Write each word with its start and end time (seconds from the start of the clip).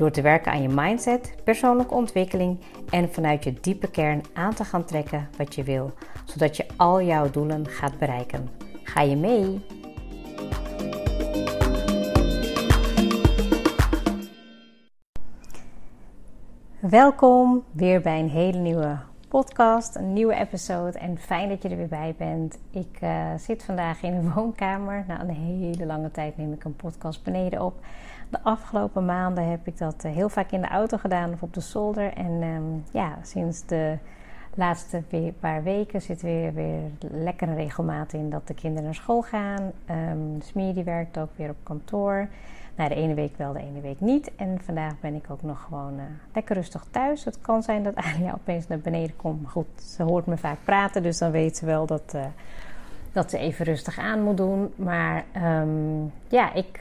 Door 0.00 0.10
te 0.10 0.22
werken 0.22 0.52
aan 0.52 0.62
je 0.62 0.68
mindset, 0.68 1.34
persoonlijke 1.44 1.94
ontwikkeling 1.94 2.60
en 2.90 3.12
vanuit 3.12 3.44
je 3.44 3.52
diepe 3.60 3.90
kern 3.90 4.22
aan 4.32 4.54
te 4.54 4.64
gaan 4.64 4.84
trekken 4.84 5.28
wat 5.36 5.54
je 5.54 5.62
wil, 5.62 5.92
zodat 6.24 6.56
je 6.56 6.66
al 6.76 7.02
jouw 7.02 7.30
doelen 7.30 7.66
gaat 7.66 7.98
bereiken. 7.98 8.48
Ga 8.82 9.00
je 9.00 9.16
mee? 9.16 9.64
Welkom 16.78 17.64
weer 17.72 18.00
bij 18.00 18.20
een 18.20 18.30
hele 18.30 18.58
nieuwe 18.58 18.98
podcast, 19.28 19.96
een 19.96 20.12
nieuwe 20.12 20.34
episode 20.34 20.98
en 20.98 21.18
fijn 21.18 21.48
dat 21.48 21.62
je 21.62 21.68
er 21.68 21.76
weer 21.76 21.88
bij 21.88 22.14
bent. 22.18 22.58
Ik 22.70 22.98
uh, 23.02 23.34
zit 23.36 23.64
vandaag 23.64 24.02
in 24.02 24.20
de 24.20 24.30
woonkamer. 24.34 25.04
Na 25.08 25.20
een 25.20 25.30
hele 25.30 25.86
lange 25.86 26.10
tijd 26.10 26.36
neem 26.36 26.52
ik 26.52 26.64
een 26.64 26.76
podcast 26.76 27.24
beneden 27.24 27.62
op. 27.62 27.74
De 28.30 28.38
afgelopen 28.42 29.04
maanden 29.04 29.50
heb 29.50 29.66
ik 29.66 29.78
dat 29.78 30.04
uh, 30.04 30.12
heel 30.12 30.28
vaak 30.28 30.50
in 30.50 30.60
de 30.60 30.68
auto 30.68 30.96
gedaan 30.96 31.32
of 31.32 31.42
op 31.42 31.54
de 31.54 31.60
zolder. 31.60 32.12
En 32.12 32.42
um, 32.42 32.84
ja, 32.92 33.18
sinds 33.22 33.66
de 33.66 33.98
laatste 34.54 35.02
paar 35.40 35.62
weken 35.62 36.02
zit 36.02 36.22
weer, 36.22 36.54
weer 36.54 36.80
lekker 36.98 37.54
regelmaat 37.54 38.12
in 38.12 38.30
dat 38.30 38.46
de 38.46 38.54
kinderen 38.54 38.84
naar 38.84 38.94
school 38.94 39.22
gaan. 39.22 39.72
Um, 39.90 40.40
Smee 40.42 40.72
die 40.72 40.84
werkt 40.84 41.18
ook 41.18 41.30
weer 41.36 41.50
op 41.50 41.56
kantoor. 41.62 42.28
Nou, 42.76 42.88
de 42.88 42.94
ene 42.94 43.14
week 43.14 43.36
wel, 43.36 43.52
de 43.52 43.58
ene 43.58 43.80
week 43.80 44.00
niet. 44.00 44.30
En 44.36 44.58
vandaag 44.64 44.92
ben 45.00 45.14
ik 45.14 45.24
ook 45.30 45.42
nog 45.42 45.62
gewoon 45.62 45.94
uh, 45.94 46.02
lekker 46.34 46.54
rustig 46.54 46.84
thuis. 46.90 47.24
Het 47.24 47.40
kan 47.40 47.62
zijn 47.62 47.82
dat 47.82 47.94
Alia 48.04 48.32
opeens 48.32 48.66
naar 48.66 48.78
beneden 48.78 49.16
komt. 49.16 49.42
Maar 49.42 49.50
goed, 49.50 49.82
ze 49.82 50.02
hoort 50.02 50.26
me 50.26 50.36
vaak 50.36 50.58
praten, 50.64 51.02
dus 51.02 51.18
dan 51.18 51.30
weet 51.30 51.56
ze 51.56 51.66
wel 51.66 51.86
dat, 51.86 52.12
uh, 52.14 52.24
dat 53.12 53.30
ze 53.30 53.38
even 53.38 53.64
rustig 53.64 53.98
aan 53.98 54.22
moet 54.22 54.36
doen. 54.36 54.72
Maar 54.76 55.24
um, 55.36 56.12
ja, 56.28 56.52
ik, 56.54 56.80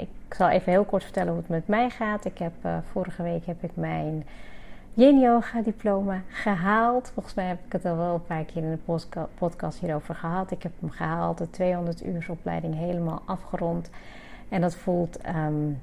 ik 0.00 0.08
zal 0.34 0.48
even 0.48 0.72
heel 0.72 0.84
kort 0.84 1.02
vertellen 1.02 1.32
hoe 1.32 1.40
het 1.40 1.48
met 1.48 1.68
mij 1.68 1.90
gaat. 1.90 2.24
Ik 2.24 2.38
heb 2.38 2.52
vorige 2.92 3.22
week 3.22 3.46
heb 3.46 3.62
ik 3.62 3.70
mijn 3.74 4.24
Yin 4.96 5.20
Yoga 5.20 5.60
diploma 5.62 6.22
gehaald. 6.28 7.10
Volgens 7.14 7.34
mij 7.34 7.44
heb 7.44 7.58
ik 7.66 7.72
het 7.72 7.84
al 7.84 7.96
wel 7.96 8.14
een 8.14 8.26
paar 8.26 8.44
keer 8.44 8.62
in 8.62 8.80
de 8.84 9.26
podcast 9.38 9.78
hierover 9.78 10.14
gehad. 10.14 10.50
Ik 10.50 10.62
heb 10.62 10.72
hem 10.80 10.90
gehaald, 10.90 11.38
de 11.38 11.50
200 11.50 12.04
uur 12.04 12.26
opleiding 12.28 12.74
helemaal 12.74 13.22
afgerond. 13.24 13.90
En 14.48 14.60
dat 14.60 14.76
voelt 14.76 15.18
um, 15.46 15.80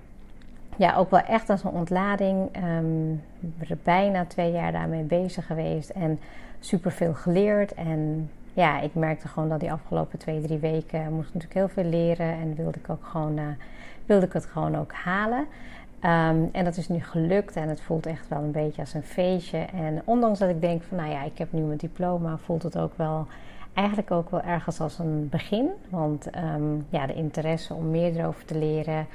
ja, 0.78 0.96
ook 0.96 1.10
wel 1.10 1.20
echt 1.20 1.50
als 1.50 1.64
een 1.64 1.72
ontlading. 1.72 2.50
Um, 2.64 3.12
ik 3.40 3.68
ben 3.68 3.80
bijna 3.84 4.26
twee 4.26 4.52
jaar 4.52 4.72
daarmee 4.72 5.04
bezig 5.04 5.46
geweest 5.46 5.90
en 5.90 6.20
super 6.60 6.92
veel 6.92 7.14
geleerd. 7.14 7.74
En 7.74 8.30
ja, 8.54 8.82
ik 8.82 8.96
merkte 8.96 9.28
gewoon 9.28 9.50
dat 9.50 9.60
die 9.60 9.72
afgelopen 9.72 10.20
twee, 10.20 10.42
drie 10.42 10.60
weken 10.60 11.14
moest 11.14 11.28
ik 11.28 11.34
natuurlijk 11.34 11.60
heel 11.74 11.84
veel 11.84 11.92
leren. 11.92 12.32
En 12.34 12.56
wilde 12.56 12.80
ik, 12.80 12.90
ook 12.90 13.06
gewoon, 13.06 13.38
uh, 13.38 13.46
wilde 14.06 14.26
ik 14.26 14.34
het 14.34 14.46
gewoon 14.46 14.78
ook 14.78 14.94
halen. 14.94 15.46
Um, 16.06 16.50
en 16.52 16.64
dat 16.64 16.78
is 16.78 16.90
nu 16.90 17.00
gelukt 17.00 17.56
en 17.56 17.70
het 17.70 17.82
voelt 17.82 18.06
echt 18.06 18.28
wel 18.28 18.42
een 18.42 18.52
beetje 18.52 18.82
als 18.82 18.94
een 18.94 19.04
feestje. 19.04 19.58
En 19.58 20.02
ondanks 20.06 20.40
dat 20.40 20.50
ik 20.50 20.62
denk 20.62 20.84
van, 20.84 20.98
nou 20.98 21.10
ja, 21.10 21.24
ik 21.24 21.38
heb 21.38 21.52
nu 21.52 21.62
mijn 21.62 21.78
diploma, 21.78 22.38
voelt 22.38 22.64
het 22.64 22.78
ook 22.78 22.98
wel 22.98 23.28
eigenlijk 23.74 24.12
ook 24.12 24.30
wel 24.30 24.42
ergens 24.42 24.80
als 24.80 25.00
een 25.00 25.30
begin. 25.30 25.70
Want 25.90 26.28
um, 26.56 26.86
ja, 26.90 27.06
de 27.06 27.14
interesse 27.14 27.74
om 27.74 27.92
meer 27.92 28.18
erover 28.18 28.46
te 28.46 28.58
leren, 28.58 29.08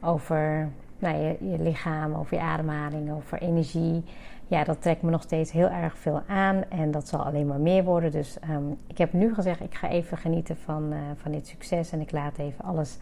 over 0.00 0.68
nou, 0.98 1.16
je, 1.16 1.36
je, 1.50 1.58
lichaam, 1.58 2.14
over 2.14 2.36
je 2.36 2.42
ademhaling, 2.42 3.12
over 3.12 3.38
energie. 3.38 4.04
Ja, 4.46 4.64
dat 4.64 4.82
trekt 4.82 5.02
me 5.02 5.10
nog 5.10 5.22
steeds 5.22 5.52
heel 5.52 5.68
erg 5.68 5.98
veel 5.98 6.22
aan 6.26 6.64
en 6.68 6.90
dat 6.90 7.08
zal 7.08 7.24
alleen 7.24 7.46
maar 7.46 7.60
meer 7.60 7.84
worden. 7.84 8.10
Dus 8.10 8.36
um, 8.50 8.78
ik 8.86 8.98
heb 8.98 9.12
nu 9.12 9.34
gezegd, 9.34 9.60
ik 9.60 9.74
ga 9.74 9.88
even 9.88 10.18
genieten 10.18 10.56
van, 10.56 10.92
uh, 10.92 10.98
van 11.16 11.32
dit 11.32 11.46
succes 11.46 11.92
en 11.92 12.00
ik 12.00 12.12
laat 12.12 12.38
even 12.38 12.64
alles 12.64 12.98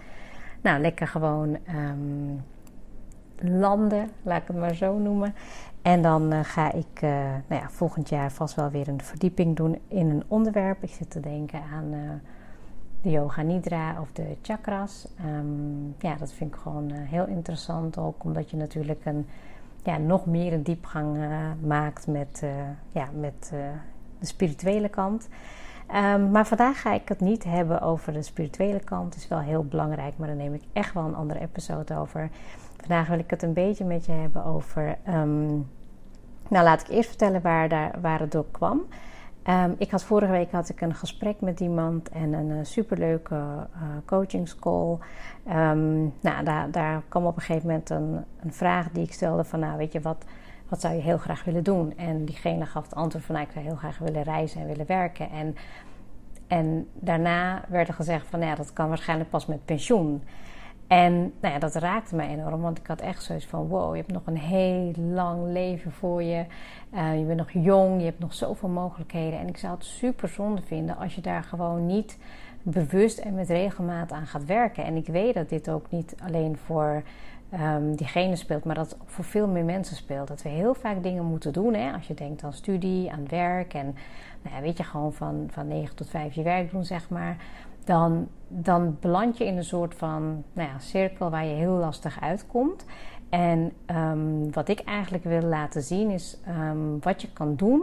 nou, 0.63 0.81
lekker 0.81 1.09
gewoon 1.09 1.59
um, 1.75 2.45
landen, 3.39 4.11
laat 4.23 4.43
ik 4.43 4.49
het 4.49 4.57
maar 4.57 4.75
zo 4.75 4.99
noemen. 4.99 5.35
En 5.83 6.03
dan 6.03 6.33
uh, 6.33 6.41
ga 6.43 6.73
ik 6.73 7.03
uh, 7.03 7.11
nou 7.47 7.63
ja, 7.63 7.71
volgend 7.71 8.09
jaar 8.09 8.33
vast 8.33 8.55
wel 8.55 8.71
weer 8.71 8.89
een 8.89 9.03
verdieping 9.03 9.57
doen 9.57 9.79
in 9.89 10.11
een 10.11 10.23
onderwerp. 10.29 10.83
Ik 10.83 10.91
zit 10.91 11.11
te 11.11 11.21
denken 11.21 11.63
aan 11.75 11.93
uh, 11.93 12.11
de 13.03 13.11
yoga 13.11 13.43
nidra 13.43 14.01
of 14.01 14.13
de 14.13 14.37
chakras. 14.43 15.09
Um, 15.27 15.95
ja, 15.99 16.15
dat 16.15 16.33
vind 16.33 16.55
ik 16.55 16.61
gewoon 16.61 16.91
heel 16.91 17.27
interessant. 17.27 17.99
Ook 17.99 18.25
omdat 18.25 18.51
je 18.51 18.57
natuurlijk 18.57 19.05
een, 19.05 19.27
ja, 19.83 19.97
nog 19.97 20.27
meer 20.27 20.53
een 20.53 20.63
diepgang 20.63 21.17
maakt 21.61 22.07
met, 22.07 22.45
ja, 22.89 23.09
met 23.21 23.53
de 24.19 24.27
spirituele 24.27 24.89
kant. 24.89 25.29
Um, 25.95 26.31
maar 26.31 26.47
vandaag 26.47 26.81
ga 26.81 26.93
ik 26.93 27.09
het 27.09 27.21
niet 27.21 27.45
hebben 27.45 27.81
over 27.81 28.13
de 28.13 28.23
spirituele 28.23 28.81
kant. 28.81 29.15
Het 29.15 29.23
is 29.23 29.29
wel 29.29 29.41
heel 29.41 29.65
belangrijk, 29.65 30.17
maar 30.17 30.27
daar 30.27 30.37
neem 30.37 30.55
ik 30.55 30.63
echt 30.73 30.95
wel 30.95 31.05
een 31.05 31.15
andere 31.15 31.41
episode 31.41 31.97
over. 31.97 32.31
Vandaag 32.77 33.09
wil 33.09 33.19
ik 33.19 33.31
het 33.31 33.43
een 33.43 33.53
beetje 33.53 33.85
met 33.85 34.07
je 34.07 34.13
hebben 34.13 34.45
over. 34.45 34.99
Um, 35.09 35.71
nou, 36.49 36.65
laat 36.65 36.81
ik 36.81 36.89
eerst 36.89 37.09
vertellen 37.09 37.43
waar, 37.43 37.69
daar, 37.69 38.01
waar 38.01 38.21
het 38.21 38.33
door 38.33 38.47
kwam. 38.51 38.83
Um, 39.49 39.75
ik 39.79 39.91
had 39.91 40.05
vorige 40.05 40.33
week 40.33 40.53
had 40.53 40.69
ik 40.69 40.81
een 40.81 40.95
gesprek 40.95 41.41
met 41.41 41.61
iemand 41.61 42.09
en 42.09 42.33
een 42.33 42.49
uh, 42.49 42.57
superleuke 42.63 43.35
uh, 43.35 43.83
coachingscall. 44.05 44.99
Um, 45.49 46.13
nou, 46.21 46.45
daar, 46.45 46.71
daar 46.71 47.03
kwam 47.09 47.27
op 47.27 47.37
een 47.37 47.43
gegeven 47.43 47.67
moment 47.67 47.91
een, 47.91 48.25
een, 48.41 48.53
vraag 48.53 48.91
die 48.91 49.05
ik 49.05 49.13
stelde 49.13 49.45
van, 49.45 49.61
nou, 49.61 49.77
weet 49.77 49.93
je 49.93 50.01
wat, 50.01 50.25
wat 50.73 50.81
zou 50.81 50.95
je 50.95 51.01
heel 51.01 51.19
graag 51.19 51.45
willen 51.45 51.65
doen? 51.65 51.97
En 51.97 52.25
diegene 52.25 52.67
gaf 52.67 52.85
het 52.85 52.95
antwoord 52.95 53.25
van, 53.25 53.35
nou, 53.35 53.47
ik 53.47 53.53
zou 53.53 53.65
heel 53.65 53.77
graag 53.77 53.99
willen 53.99 54.23
reizen 54.23 54.61
en 54.61 54.67
willen 54.67 54.87
werken. 54.87 55.31
En, 55.31 55.57
en 56.47 56.89
daarna 56.95 57.65
werd 57.69 57.89
er 57.89 57.95
gezegd 57.95 58.27
van, 58.27 58.39
nou, 58.39 58.51
ja, 58.51 58.57
dat 58.57 58.73
kan 58.73 58.89
waarschijnlijk 58.89 59.31
pas 59.31 59.47
met 59.47 59.65
pensioen. 59.65 60.23
En 60.87 61.33
nou 61.41 61.55
ja, 61.55 61.59
dat 61.59 61.75
raakte 61.75 62.17
me 62.17 62.23
enorm, 62.23 62.61
want 62.61 62.79
ik 62.79 62.87
had 62.87 63.01
echt 63.01 63.23
zoiets 63.23 63.47
van: 63.47 63.69
wow, 63.69 63.95
je 63.95 64.01
hebt 64.01 64.13
nog 64.13 64.27
een 64.27 64.39
heel 64.39 64.93
lang 64.97 65.53
leven 65.53 65.93
voor 65.93 66.23
je. 66.23 66.45
Uh, 66.95 67.19
je 67.19 67.25
bent 67.25 67.39
nog 67.39 67.51
jong, 67.51 67.99
je 67.99 68.05
hebt 68.05 68.19
nog 68.19 68.35
zoveel 68.35 68.69
mogelijkheden. 68.69 69.39
En 69.39 69.49
ik 69.49 69.57
zou 69.57 69.75
het 69.75 69.85
super 69.85 70.29
zonde 70.29 70.63
vinden 70.63 70.97
als 70.97 71.15
je 71.15 71.21
daar 71.21 71.43
gewoon 71.43 71.87
niet 71.87 72.19
bewust 72.63 73.19
en 73.19 73.35
met 73.35 73.49
regelmaat 73.49 74.13
aan 74.13 74.27
gaat 74.27 74.45
werken. 74.45 74.85
En 74.85 74.97
ik 74.97 75.07
weet 75.07 75.35
dat 75.35 75.49
dit 75.49 75.71
ook 75.71 75.91
niet 75.91 76.15
alleen 76.23 76.57
voor 76.57 77.03
um, 77.61 77.97
diegene 77.97 78.37
speelt, 78.37 78.65
maar 78.65 78.75
dat 78.75 78.97
voor 79.05 79.25
veel 79.25 79.47
meer 79.47 79.65
mensen 79.65 79.97
speelt. 79.97 80.29
Dat 80.29 80.43
we 80.43 80.49
heel 80.49 80.75
vaak 80.75 81.03
dingen 81.03 81.25
moeten 81.25 81.53
doen. 81.53 81.75
Hè? 81.75 81.93
Als 81.93 82.07
je 82.07 82.15
denkt 82.15 82.45
aan 82.45 82.53
studie, 82.53 83.13
aan 83.13 83.29
werk 83.29 83.75
en 83.75 83.95
nou 84.43 84.57
ja, 84.57 84.63
weet 84.63 84.77
je, 84.77 84.85
gewoon 84.85 85.13
van, 85.13 85.49
van 85.51 85.69
9 85.69 85.97
tot 85.97 86.09
5 86.09 86.35
je 86.35 86.43
werk 86.43 86.71
doen, 86.71 86.85
zeg 86.85 87.09
maar 87.09 87.37
dan, 87.85 88.29
dan 88.49 88.97
beland 89.01 89.39
je 89.39 89.47
in 89.47 89.57
een 89.57 89.65
soort 89.65 89.95
van 89.95 90.45
nou 90.53 90.69
ja, 90.69 90.79
cirkel 90.79 91.31
waar 91.31 91.45
je 91.45 91.55
heel 91.55 91.75
lastig 91.75 92.21
uitkomt. 92.21 92.85
En 93.29 93.73
um, 93.87 94.53
wat 94.53 94.69
ik 94.69 94.81
eigenlijk 94.81 95.25
wil 95.25 95.43
laten 95.43 95.83
zien 95.83 96.11
is 96.11 96.39
um, 96.49 96.99
wat 97.01 97.23
je 97.23 97.33
kan 97.33 97.55
doen 97.55 97.83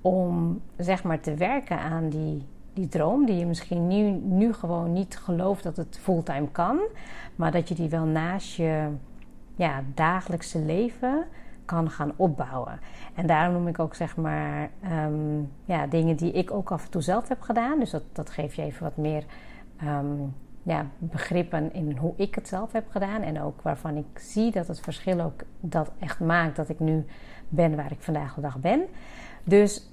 om 0.00 0.60
zeg 0.76 1.02
maar 1.02 1.20
te 1.20 1.34
werken 1.34 1.78
aan 1.78 2.08
die, 2.08 2.46
die 2.72 2.88
droom 2.88 3.26
die 3.26 3.36
je 3.36 3.46
misschien 3.46 3.88
nu, 3.88 4.10
nu 4.10 4.52
gewoon 4.52 4.92
niet 4.92 5.16
gelooft 5.16 5.62
dat 5.62 5.76
het 5.76 5.98
fulltime 6.02 6.48
kan, 6.52 6.80
maar 7.36 7.52
dat 7.52 7.68
je 7.68 7.74
die 7.74 7.88
wel 7.88 8.04
naast 8.04 8.54
je 8.54 8.88
ja, 9.56 9.82
dagelijkse 9.94 10.58
leven 10.58 11.24
kan 11.64 11.90
gaan 11.90 12.12
opbouwen. 12.16 12.80
En 13.14 13.26
daarom 13.26 13.54
noem 13.54 13.68
ik 13.68 13.78
ook 13.78 13.94
zeg 13.94 14.16
maar 14.16 14.70
um, 15.04 15.50
ja, 15.64 15.86
dingen 15.86 16.16
die 16.16 16.32
ik 16.32 16.50
ook 16.50 16.70
af 16.70 16.84
en 16.84 16.90
toe 16.90 17.02
zelf 17.02 17.28
heb 17.28 17.40
gedaan. 17.40 17.78
Dus 17.78 17.90
dat, 17.90 18.02
dat 18.12 18.30
geeft 18.30 18.56
je 18.56 18.62
even 18.62 18.82
wat 18.82 18.96
meer 18.96 19.24
um, 19.84 20.34
ja, 20.62 20.86
begrippen 20.98 21.72
in 21.72 21.96
hoe 21.96 22.12
ik 22.16 22.34
het 22.34 22.48
zelf 22.48 22.72
heb 22.72 22.90
gedaan. 22.90 23.22
En 23.22 23.42
ook 23.42 23.62
waarvan 23.62 23.96
ik 23.96 24.18
zie 24.18 24.50
dat 24.50 24.66
het 24.66 24.80
verschil 24.80 25.20
ook 25.20 25.42
dat 25.60 25.90
echt 25.98 26.20
maakt 26.20 26.56
dat 26.56 26.68
ik 26.68 26.80
nu 26.80 27.04
ben 27.48 27.76
waar 27.76 27.92
ik 27.92 28.00
vandaag 28.00 28.34
de 28.34 28.40
dag 28.40 28.58
ben. 28.58 28.82
Dus 29.44 29.90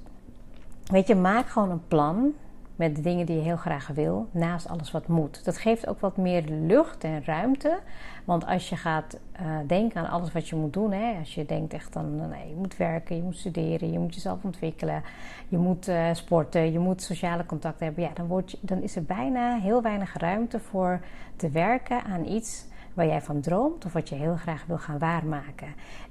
weet 0.85 1.07
je, 1.07 1.15
maak 1.15 1.47
gewoon 1.47 1.71
een 1.71 1.87
plan 1.87 2.33
met 2.79 2.95
de 2.95 3.01
dingen 3.01 3.25
die 3.25 3.35
je 3.35 3.41
heel 3.41 3.57
graag 3.57 3.87
wil, 3.87 4.27
naast 4.31 4.69
alles 4.69 4.91
wat 4.91 5.07
moet. 5.07 5.45
Dat 5.45 5.57
geeft 5.57 5.87
ook 5.87 5.99
wat 5.99 6.17
meer 6.17 6.43
lucht 6.49 7.03
en 7.03 7.23
ruimte. 7.25 7.79
Want 8.25 8.45
als 8.45 8.69
je 8.69 8.75
gaat 8.75 9.19
uh, 9.41 9.57
denken 9.67 10.01
aan 10.01 10.09
alles 10.09 10.31
wat 10.31 10.47
je 10.47 10.55
moet 10.55 10.73
doen, 10.73 10.91
hè, 10.91 11.19
als 11.19 11.35
je 11.35 11.45
denkt 11.45 11.73
echt 11.73 11.95
aan 11.95 12.29
nee, 12.29 12.47
je 12.49 12.55
moet 12.55 12.77
werken, 12.77 13.15
je 13.15 13.21
moet 13.21 13.37
studeren, 13.37 13.91
je 13.91 13.99
moet 13.99 14.13
jezelf 14.13 14.43
ontwikkelen, 14.43 15.03
je 15.47 15.57
moet 15.57 15.87
uh, 15.87 16.13
sporten, 16.13 16.71
je 16.71 16.79
moet 16.79 17.01
sociale 17.01 17.45
contacten 17.45 17.85
hebben, 17.85 18.03
ja, 18.03 18.09
dan, 18.13 18.27
wordt 18.27 18.51
je, 18.51 18.57
dan 18.61 18.81
is 18.81 18.95
er 18.95 19.03
bijna 19.03 19.57
heel 19.57 19.81
weinig 19.81 20.17
ruimte 20.17 20.59
voor 20.59 20.99
te 21.35 21.49
werken 21.49 22.03
aan 22.03 22.25
iets 22.25 22.65
waar 22.93 23.07
jij 23.07 23.21
van 23.21 23.41
droomt 23.41 23.85
of 23.85 23.93
wat 23.93 24.09
je 24.09 24.15
heel 24.15 24.35
graag 24.35 24.65
wil 24.65 24.77
gaan 24.77 24.99
waarmaken. 24.99 25.67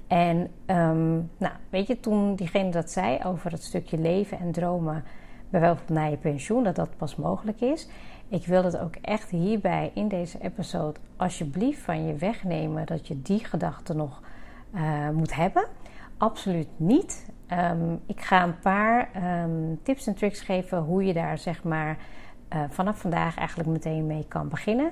En 0.07 0.37
um, 0.67 1.31
nou, 1.39 1.53
weet 1.71 1.87
je, 1.87 2.01
toen 2.01 2.35
diegene 2.35 2.71
dat 2.71 2.91
zei 2.91 3.19
over 3.25 3.51
het 3.51 3.63
stukje 3.63 3.99
leven 3.99 4.39
en 4.39 4.53
dromen, 4.53 5.05
bijvoorbeeld 5.51 5.89
na 5.89 6.05
je 6.05 6.17
pensioen, 6.17 6.65
dat 6.65 6.77
dat 6.77 6.97
pas 6.97 7.17
mogelijk 7.17 7.61
is. 7.61 7.89
Ik 8.29 8.47
wil 8.47 8.65
het 8.65 8.79
ook 8.79 8.97
echt 8.97 9.31
hierbij 9.31 9.91
in 9.95 10.09
deze 10.09 10.41
episode 10.41 10.99
alsjeblieft 11.17 11.81
van 11.81 12.07
je 12.07 12.15
wegnemen 12.15 12.87
dat 12.87 13.09
je 13.09 13.23
die 13.23 13.45
gedachte 13.45 13.95
nog 13.95 14.23
uh, 14.75 15.09
moet 15.11 15.35
hebben. 15.35 15.67
Absoluut 16.17 16.69
niet. 16.77 17.31
Um, 17.73 18.01
ik 18.07 18.21
ga 18.21 18.43
een 18.43 18.59
paar 18.59 19.11
um, 19.43 19.81
tips 19.83 20.07
en 20.07 20.15
tricks 20.15 20.41
geven 20.41 20.79
hoe 20.79 21.05
je 21.05 21.13
daar 21.13 21.39
zeg 21.39 21.65
maar 21.65 21.99
uh, 22.53 22.61
vanaf 22.69 23.01
vandaag 23.01 23.37
eigenlijk 23.37 23.69
meteen 23.69 24.07
mee 24.07 24.25
kan 24.29 24.49
beginnen. 24.49 24.91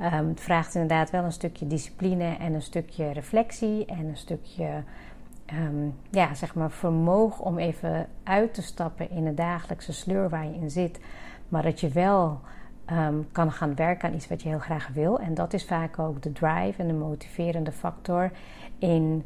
Um, 0.00 0.28
het 0.28 0.40
vraagt 0.40 0.74
inderdaad 0.74 1.10
wel 1.10 1.24
een 1.24 1.32
stukje 1.32 1.66
discipline 1.66 2.36
en 2.36 2.54
een 2.54 2.62
stukje 2.62 3.12
reflectie 3.12 3.84
en 3.84 4.06
een 4.06 4.16
stukje 4.16 4.82
ja, 6.10 6.34
zeg 6.34 6.54
maar 6.54 6.70
vermogen 6.70 7.44
om 7.44 7.58
even 7.58 8.06
uit 8.22 8.54
te 8.54 8.62
stappen 8.62 9.10
in 9.10 9.24
de 9.24 9.34
dagelijkse 9.34 9.92
sleur 9.92 10.28
waar 10.28 10.44
je 10.46 10.54
in 10.54 10.70
zit. 10.70 11.00
Maar 11.48 11.62
dat 11.62 11.80
je 11.80 11.88
wel 11.88 12.40
kan 13.32 13.52
gaan 13.52 13.74
werken 13.74 14.08
aan 14.08 14.14
iets 14.14 14.28
wat 14.28 14.42
je 14.42 14.48
heel 14.48 14.58
graag 14.58 14.88
wil. 14.94 15.20
En 15.20 15.34
dat 15.34 15.52
is 15.52 15.64
vaak 15.64 15.98
ook 15.98 16.22
de 16.22 16.32
drive 16.32 16.82
en 16.82 16.86
de 16.86 16.94
motiverende 16.94 17.72
factor 17.72 18.30
in 18.78 19.24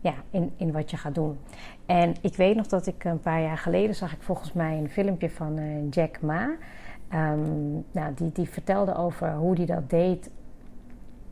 ja, 0.00 0.14
in, 0.30 0.52
in 0.56 0.72
wat 0.72 0.90
je 0.90 0.96
gaat 0.96 1.14
doen. 1.14 1.38
En 1.86 2.14
ik 2.20 2.36
weet 2.36 2.56
nog 2.56 2.66
dat 2.66 2.86
ik 2.86 3.04
een 3.04 3.20
paar 3.20 3.42
jaar 3.42 3.58
geleden 3.58 3.94
zag 3.94 4.12
ik 4.12 4.22
volgens 4.22 4.52
mij 4.52 4.78
een 4.78 4.90
filmpje 4.90 5.30
van 5.30 5.58
uh, 5.58 5.90
Jack 5.90 6.20
Ma. 6.20 6.56
Um, 7.14 7.84
nou, 7.90 8.14
die, 8.14 8.32
die 8.32 8.48
vertelde 8.48 8.94
over 8.94 9.34
hoe 9.34 9.56
hij 9.56 9.66
dat 9.66 9.90
deed. 9.90 10.30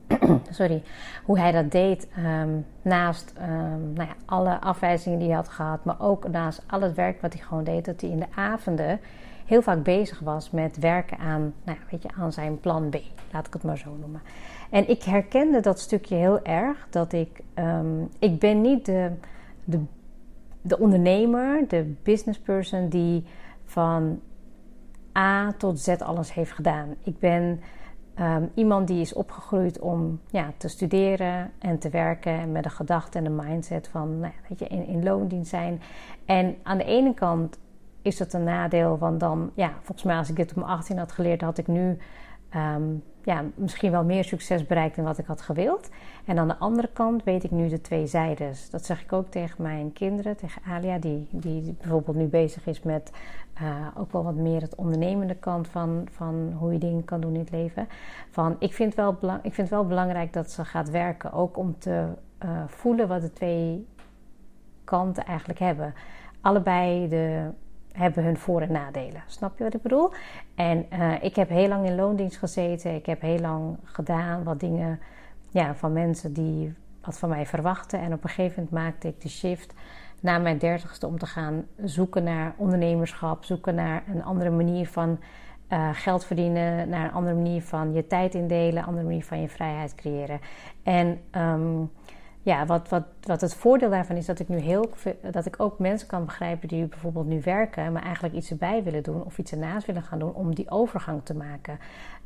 Sorry, 0.50 0.82
hoe 1.24 1.38
hij 1.38 1.52
dat 1.52 1.70
deed 1.70 2.08
um, 2.18 2.66
naast 2.82 3.32
um, 3.38 3.92
nou 3.92 4.08
ja, 4.08 4.14
alle 4.24 4.60
afwijzingen 4.60 5.18
die 5.18 5.28
hij 5.28 5.36
had 5.36 5.48
gehad, 5.48 5.84
maar 5.84 6.00
ook 6.00 6.28
naast 6.28 6.62
al 6.66 6.80
het 6.80 6.94
werk 6.94 7.20
wat 7.20 7.32
hij 7.32 7.42
gewoon 7.42 7.64
deed, 7.64 7.84
dat 7.84 8.00
hij 8.00 8.10
in 8.10 8.18
de 8.18 8.26
avonden 8.34 9.00
heel 9.46 9.62
vaak 9.62 9.82
bezig 9.82 10.18
was 10.18 10.50
met 10.50 10.78
werken 10.78 11.18
aan, 11.18 11.54
nou, 11.64 11.78
weet 11.90 12.02
je, 12.02 12.08
aan 12.18 12.32
zijn 12.32 12.60
plan 12.60 12.88
B. 12.88 12.96
Laat 13.32 13.46
ik 13.46 13.52
het 13.52 13.62
maar 13.62 13.78
zo 13.78 13.96
noemen. 14.00 14.20
En 14.70 14.88
ik 14.88 15.02
herkende 15.02 15.60
dat 15.60 15.80
stukje 15.80 16.14
heel 16.14 16.44
erg. 16.44 16.86
Dat 16.90 17.12
ik, 17.12 17.40
um, 17.54 18.08
ik 18.18 18.38
ben 18.38 18.60
niet 18.60 18.86
de, 18.86 19.10
de, 19.64 19.80
de 20.60 20.78
ondernemer, 20.78 21.68
de 21.68 21.94
businessperson 22.02 22.88
die 22.88 23.24
van 23.64 24.20
A 25.18 25.52
tot 25.52 25.80
Z 25.80 25.88
alles 25.88 26.34
heeft 26.34 26.52
gedaan. 26.52 26.94
Ik 27.02 27.18
ben 27.18 27.60
um, 28.20 28.50
iemand 28.54 28.88
die 28.88 29.00
is 29.00 29.12
opgegroeid 29.12 29.78
om 29.78 30.20
ja, 30.30 30.52
te 30.56 30.68
studeren 30.68 31.52
en 31.58 31.78
te 31.78 31.90
werken 31.90 32.52
met 32.52 32.62
de 32.62 32.70
gedachte 32.70 33.18
en 33.18 33.24
de 33.24 33.30
mindset 33.30 33.88
van 33.88 34.20
nou 34.20 34.32
weet 34.48 34.58
je, 34.58 34.66
in, 34.66 34.86
in 34.86 35.02
loondienst 35.02 35.50
zijn. 35.50 35.80
En 36.24 36.56
aan 36.62 36.78
de 36.78 36.84
ene 36.84 37.14
kant 37.14 37.58
is 38.02 38.16
dat 38.16 38.32
een 38.32 38.44
nadeel, 38.44 38.98
want 38.98 39.20
dan, 39.20 39.50
ja, 39.54 39.72
volgens 39.82 40.02
mij 40.02 40.16
als 40.16 40.30
ik 40.30 40.36
dit 40.36 40.50
op 40.50 40.56
mijn 40.56 40.68
18 40.68 40.98
had 40.98 41.12
geleerd, 41.12 41.40
had 41.40 41.58
ik 41.58 41.66
nu 41.66 41.98
um, 42.56 43.02
ja, 43.26 43.44
misschien 43.54 43.90
wel 43.90 44.04
meer 44.04 44.24
succes 44.24 44.66
bereikt 44.66 44.96
dan 44.96 45.04
wat 45.04 45.18
ik 45.18 45.26
had 45.26 45.40
gewild. 45.40 45.88
En 46.24 46.38
aan 46.38 46.48
de 46.48 46.56
andere 46.56 46.88
kant 46.92 47.24
weet 47.24 47.44
ik 47.44 47.50
nu 47.50 47.68
de 47.68 47.80
twee 47.80 48.06
zijdes. 48.06 48.70
Dat 48.70 48.84
zeg 48.84 49.02
ik 49.02 49.12
ook 49.12 49.30
tegen 49.30 49.62
mijn 49.62 49.92
kinderen, 49.92 50.36
tegen 50.36 50.62
Alia, 50.62 50.98
die, 50.98 51.28
die 51.30 51.74
bijvoorbeeld 51.78 52.16
nu 52.16 52.26
bezig 52.26 52.66
is 52.66 52.82
met 52.82 53.10
uh, 53.62 53.86
ook 53.98 54.12
wel 54.12 54.24
wat 54.24 54.34
meer 54.34 54.60
het 54.60 54.74
ondernemende 54.74 55.34
kant 55.34 55.68
van, 55.68 56.08
van 56.10 56.52
hoe 56.58 56.72
je 56.72 56.78
dingen 56.78 57.04
kan 57.04 57.20
doen 57.20 57.34
in 57.34 57.40
het 57.40 57.50
leven. 57.50 57.88
Van, 58.30 58.56
ik, 58.58 58.72
vind 58.72 58.94
wel 58.94 59.12
belang, 59.12 59.42
ik 59.42 59.54
vind 59.54 59.68
wel 59.68 59.86
belangrijk 59.86 60.32
dat 60.32 60.50
ze 60.50 60.64
gaat 60.64 60.90
werken, 60.90 61.32
ook 61.32 61.56
om 61.56 61.78
te 61.78 62.06
uh, 62.44 62.62
voelen 62.66 63.08
wat 63.08 63.20
de 63.20 63.32
twee 63.32 63.86
kanten 64.84 65.24
eigenlijk 65.24 65.58
hebben. 65.58 65.94
Allebei 66.40 67.08
de 67.08 67.50
hebben 67.96 68.24
hun 68.24 68.36
voor- 68.36 68.60
en 68.60 68.72
nadelen. 68.72 69.22
Snap 69.26 69.58
je 69.58 69.64
wat 69.64 69.74
ik 69.74 69.82
bedoel? 69.82 70.12
En 70.54 70.86
uh, 70.92 71.22
ik 71.22 71.36
heb 71.36 71.48
heel 71.48 71.68
lang 71.68 71.86
in 71.86 71.94
loondienst 71.94 72.38
gezeten. 72.38 72.94
Ik 72.94 73.06
heb 73.06 73.20
heel 73.20 73.38
lang 73.38 73.76
gedaan 73.82 74.44
wat 74.44 74.60
dingen 74.60 75.00
ja, 75.50 75.74
van 75.74 75.92
mensen 75.92 76.32
die 76.32 76.74
wat 77.04 77.18
van 77.18 77.28
mij 77.28 77.46
verwachten. 77.46 78.00
En 78.00 78.12
op 78.12 78.22
een 78.22 78.28
gegeven 78.28 78.68
moment 78.70 78.84
maakte 78.84 79.08
ik 79.08 79.20
de 79.20 79.28
shift 79.28 79.74
na 80.20 80.38
mijn 80.38 80.58
dertigste 80.58 81.06
om 81.06 81.18
te 81.18 81.26
gaan 81.26 81.64
zoeken 81.84 82.24
naar 82.24 82.54
ondernemerschap. 82.56 83.44
Zoeken 83.44 83.74
naar 83.74 84.02
een 84.08 84.24
andere 84.24 84.50
manier 84.50 84.88
van 84.88 85.18
uh, 85.72 85.88
geld 85.92 86.24
verdienen. 86.24 86.88
Naar 86.88 87.04
een 87.04 87.12
andere 87.12 87.34
manier 87.34 87.62
van 87.62 87.92
je 87.92 88.06
tijd 88.06 88.34
indelen. 88.34 88.76
Een 88.76 88.88
andere 88.88 89.06
manier 89.06 89.24
van 89.24 89.40
je 89.40 89.48
vrijheid 89.48 89.94
creëren. 89.94 90.40
En... 90.82 91.20
Um, 91.36 91.90
ja, 92.46 92.66
wat, 92.66 92.88
wat, 92.88 93.02
wat 93.20 93.40
het 93.40 93.54
voordeel 93.54 93.90
daarvan 93.90 94.16
is 94.16 94.26
dat 94.26 94.38
ik 94.38 94.48
nu 94.48 94.58
heel 94.58 94.90
dat 95.30 95.46
ik 95.46 95.54
ook 95.60 95.78
mensen 95.78 96.08
kan 96.08 96.24
begrijpen 96.24 96.68
die 96.68 96.86
bijvoorbeeld 96.86 97.26
nu 97.26 97.40
werken, 97.44 97.92
maar 97.92 98.02
eigenlijk 98.02 98.34
iets 98.34 98.50
erbij 98.50 98.82
willen 98.82 99.02
doen 99.02 99.24
of 99.24 99.38
iets 99.38 99.52
ernaast 99.52 99.86
willen 99.86 100.02
gaan 100.02 100.18
doen 100.18 100.34
om 100.34 100.54
die 100.54 100.70
overgang 100.70 101.20
te 101.24 101.34
maken. 101.34 101.78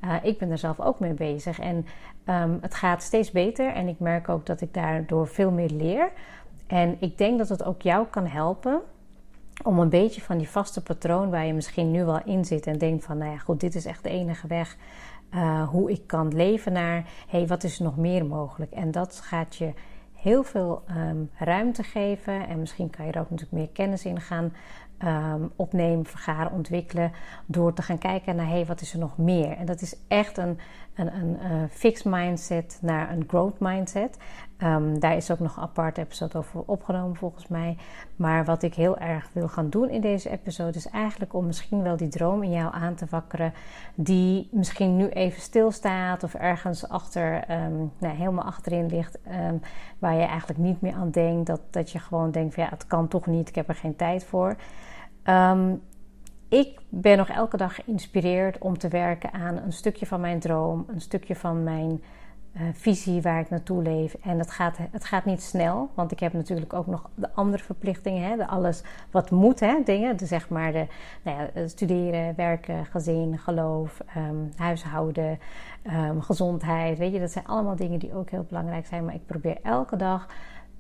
Uh, 0.05 0.15
ik 0.23 0.39
ben 0.39 0.51
er 0.51 0.59
zelf 0.59 0.81
ook 0.81 1.01
mee 1.01 1.13
bezig 1.13 1.59
en 1.59 1.87
um, 2.27 2.59
het 2.61 2.75
gaat 2.75 3.03
steeds 3.03 3.31
beter 3.31 3.73
en 3.73 3.89
ik 3.89 3.99
merk 3.99 4.29
ook 4.29 4.47
dat 4.47 4.61
ik 4.61 4.75
daardoor 4.75 5.29
veel 5.29 5.51
meer 5.51 5.71
leer. 5.71 6.11
En 6.67 6.97
ik 6.99 7.19
denk 7.19 7.39
dat 7.39 7.49
het 7.49 7.65
ook 7.65 7.83
jou 7.83 8.07
kan 8.07 8.27
helpen 8.27 8.81
om 9.63 9.79
een 9.79 9.89
beetje 9.89 10.21
van 10.21 10.39
die 10.39 10.49
vaste 10.49 10.83
patroon 10.83 11.31
waar 11.31 11.47
je 11.47 11.55
misschien 11.55 11.91
nu 11.91 12.05
wel 12.05 12.21
in 12.25 12.45
zit 12.45 12.67
en 12.67 12.79
denkt 12.79 13.05
van, 13.05 13.19
nou 13.19 13.31
ja, 13.31 13.39
goed, 13.39 13.61
dit 13.61 13.75
is 13.75 13.85
echt 13.85 14.03
de 14.03 14.11
enige 14.11 14.47
weg. 14.47 14.77
Uh, 15.35 15.69
hoe 15.69 15.91
ik 15.91 16.07
kan 16.07 16.35
leven 16.35 16.73
naar, 16.73 17.05
hey, 17.29 17.47
wat 17.47 17.65
is 17.65 17.79
nog 17.79 17.97
meer 17.97 18.27
mogelijk? 18.27 18.73
En 18.73 18.91
dat 18.91 19.21
gaat 19.25 19.57
je 19.57 19.73
heel 20.21 20.43
veel 20.43 20.83
um, 20.91 21.31
ruimte 21.35 21.83
geven. 21.83 22.49
En 22.49 22.61
misschien 22.61 22.91
kan 22.91 23.07
je 23.07 23.13
er 23.13 23.21
ook 23.21 23.31
natuurlijk 23.31 23.59
meer 23.59 23.69
kennis 23.69 24.05
in 24.05 24.21
gaan 24.21 24.53
um, 25.05 25.53
opnemen, 25.57 26.07
vergaren, 26.07 26.53
ontwikkelen. 26.53 27.13
Door 27.47 27.73
te 27.73 27.83
gaan 27.83 27.99
kijken 27.99 28.37
naar 28.37 28.49
hey, 28.49 28.67
wat 28.67 28.81
is 28.81 28.93
er 28.93 28.99
nog 28.99 29.19
meer. 29.19 29.57
En 29.57 29.67
dat 29.67 29.81
is 29.81 29.97
echt 30.09 30.39
een, 30.39 30.59
een, 30.95 31.15
een 31.15 31.39
uh, 31.43 31.63
fixed 31.71 32.05
mindset 32.05 32.79
naar 32.83 33.13
een 33.13 33.25
growth 33.27 33.59
mindset. 33.59 34.19
Um, 34.59 35.01
daar 35.01 35.17
is 35.17 35.31
ook 35.31 35.39
nog 35.39 35.57
een 35.57 35.63
aparte 35.63 36.01
episode 36.01 36.39
over 36.39 36.63
opgenomen 36.67 37.17
volgens 37.17 37.49
mij. 37.49 37.77
Maar 38.17 38.45
wat 38.45 38.63
ik 38.63 38.75
heel 38.75 38.99
erg 38.99 39.31
wil 39.33 39.49
gaan 39.49 39.71
doen 39.71 39.91
in 39.91 40.01
deze 40.01 40.31
episode 40.31 40.77
is 40.77 40.89
eigenlijk 40.89 41.35
om 41.35 41.47
misschien 41.47 41.83
wel 41.83 41.97
die 41.97 42.09
droom 42.09 42.43
in 42.43 42.51
jou 42.51 42.75
aan 42.75 42.95
te 42.95 43.07
wakkeren. 43.11 43.53
Die 43.95 44.49
misschien 44.53 44.97
nu 44.97 45.09
even 45.09 45.41
stilstaat 45.41 46.23
of 46.23 46.35
ergens 46.35 46.89
achter, 46.89 47.51
um, 47.51 47.93
nou, 47.99 48.15
helemaal 48.17 48.45
achterin 48.45 48.87
ligt. 48.87 49.19
Um, 49.49 49.61
waar 49.99 50.15
je 50.15 50.25
eigenlijk 50.25 50.59
niet 50.59 50.81
meer 50.81 50.95
aan 50.95 51.11
denkt. 51.11 51.47
Dat, 51.47 51.61
dat 51.71 51.91
je 51.91 51.99
gewoon 51.99 52.31
denkt 52.31 52.55
van 52.55 52.63
ja, 52.63 52.71
het 52.71 52.87
kan 52.87 53.09
toch 53.09 53.27
niet, 53.27 53.49
ik 53.49 53.55
heb 53.55 53.69
er 53.69 53.75
geen 53.75 53.97
tijd 53.97 54.25
voor. 54.25 54.57
Ik 56.51 56.79
ben 56.89 57.17
nog 57.17 57.29
elke 57.29 57.57
dag 57.57 57.75
geïnspireerd 57.75 58.59
om 58.59 58.79
te 58.79 58.89
werken 58.89 59.33
aan 59.33 59.57
een 59.57 59.73
stukje 59.73 60.07
van 60.07 60.21
mijn 60.21 60.39
droom, 60.39 60.85
een 60.89 61.01
stukje 61.01 61.37
van 61.37 61.63
mijn 61.63 62.03
uh, 62.53 62.63
visie 62.73 63.23
waar 63.23 63.41
ik 63.41 63.51
naartoe 63.51 63.83
leef. 63.83 64.15
En 64.15 64.39
het 64.39 64.51
gaat, 64.51 64.77
het 64.91 65.05
gaat 65.05 65.25
niet 65.25 65.43
snel, 65.43 65.91
want 65.95 66.13
ik 66.13 66.21
heb 66.21 66.33
natuurlijk 66.33 66.73
ook 66.73 66.87
nog 66.87 67.11
de 67.15 67.29
andere 67.35 67.63
verplichtingen. 67.63 68.29
Hè, 68.29 68.37
de 68.37 68.47
alles 68.47 68.83
wat 69.11 69.31
moet, 69.31 69.61
hè, 69.61 69.83
dingen. 69.85 70.19
Zeg 70.19 70.49
maar 70.49 70.73
de 70.73 70.87
nou 71.23 71.49
ja, 71.55 71.69
studeren, 71.69 72.35
werken, 72.37 72.87
gezin, 72.87 73.39
geloof, 73.39 74.01
um, 74.17 74.51
huishouden, 74.57 75.39
um, 76.09 76.23
gezondheid. 76.23 76.99
Weet 76.99 77.13
je, 77.13 77.21
dat 77.21 77.31
zijn 77.31 77.47
allemaal 77.47 77.77
dingen 77.77 77.99
die 77.99 78.15
ook 78.15 78.31
heel 78.31 78.47
belangrijk 78.49 78.87
zijn. 78.87 79.05
Maar 79.05 79.15
ik 79.15 79.27
probeer 79.27 79.57
elke 79.63 79.97
dag 79.97 80.27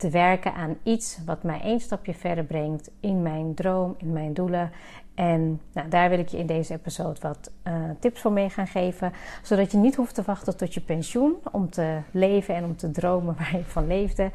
te 0.01 0.11
werken 0.11 0.55
aan 0.55 0.77
iets 0.83 1.19
wat 1.25 1.43
mij 1.43 1.61
één 1.61 1.81
stapje 1.81 2.15
verder 2.15 2.45
brengt 2.45 2.91
in 3.01 3.23
mijn 3.23 3.55
droom, 3.55 3.95
in 3.99 4.13
mijn 4.13 4.35
doelen. 4.35 4.71
En 5.15 5.61
nou, 5.73 5.89
daar 5.89 6.09
wil 6.09 6.19
ik 6.19 6.29
je 6.29 6.39
in 6.39 6.47
deze 6.47 6.75
episode 6.75 7.21
wat 7.21 7.51
uh, 7.67 7.75
tips 7.99 8.21
voor 8.21 8.33
mee 8.33 8.51
gaan 8.51 8.67
geven. 8.67 9.13
Zodat 9.43 9.73
je 9.73 9.79
niet 9.79 9.95
hoeft 9.95 10.15
te 10.15 10.23
wachten 10.23 10.57
tot 10.57 10.75
je 10.75 10.81
pensioen 10.81 11.35
om 11.53 11.71
te 11.71 11.99
leven 12.11 12.55
en 12.55 12.65
om 12.65 12.77
te 12.77 12.91
dromen 12.91 13.37
waar 13.39 13.57
je 13.57 13.65
van 13.65 13.87
leefde. 13.87 14.31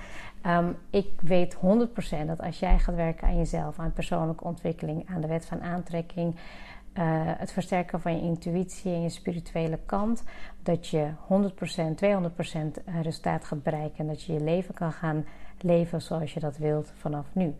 Um, 0.45 0.75
ik 0.89 1.09
weet 1.21 1.55
100% 1.55 1.59
dat 2.25 2.41
als 2.41 2.59
jij 2.59 2.79
gaat 2.79 2.95
werken 2.95 3.27
aan 3.27 3.37
jezelf, 3.37 3.79
aan 3.79 3.93
persoonlijke 3.93 4.43
ontwikkeling, 4.43 5.09
aan 5.09 5.21
de 5.21 5.27
wet 5.27 5.45
van 5.45 5.61
aantrekking, 5.61 6.35
uh, 6.35 7.03
het 7.37 7.51
versterken 7.51 8.01
van 8.01 8.15
je 8.15 8.21
intuïtie 8.21 8.93
en 8.93 9.01
je 9.01 9.09
spirituele 9.09 9.79
kant, 9.85 10.23
dat 10.63 10.87
je 10.87 11.09
100%, 11.09 11.13
200% 12.81 12.83
resultaat 13.01 13.45
gaat 13.45 13.63
bereiken 13.63 13.97
en 13.97 14.07
dat 14.07 14.23
je 14.23 14.33
je 14.33 14.43
leven 14.43 14.73
kan 14.73 14.91
gaan 14.91 15.25
leven 15.63 16.01
zoals 16.01 16.33
je 16.33 16.39
dat 16.39 16.57
wilt 16.57 16.91
vanaf 16.95 17.25
nu. 17.33 17.55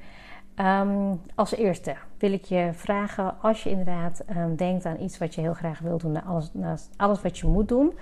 Um, 0.56 1.22
als 1.36 1.56
eerste 1.56 1.96
wil 2.18 2.32
ik 2.32 2.44
je 2.44 2.70
vragen, 2.74 3.36
als 3.42 3.64
je 3.64 3.70
inderdaad 3.70 4.24
um, 4.38 4.56
denkt 4.56 4.86
aan 4.86 5.00
iets 5.00 5.18
wat 5.18 5.36
je 5.36 5.42
heel 5.42 5.54
graag 5.54 5.80
wil 5.80 5.98
doen, 5.98 6.24
alles, 6.24 6.50
naast 6.54 6.90
alles 6.98 7.22
wat 7.22 7.38
je 7.38 7.48
moet 7.48 7.68
doen. 7.68 7.86
Um, 7.86 7.96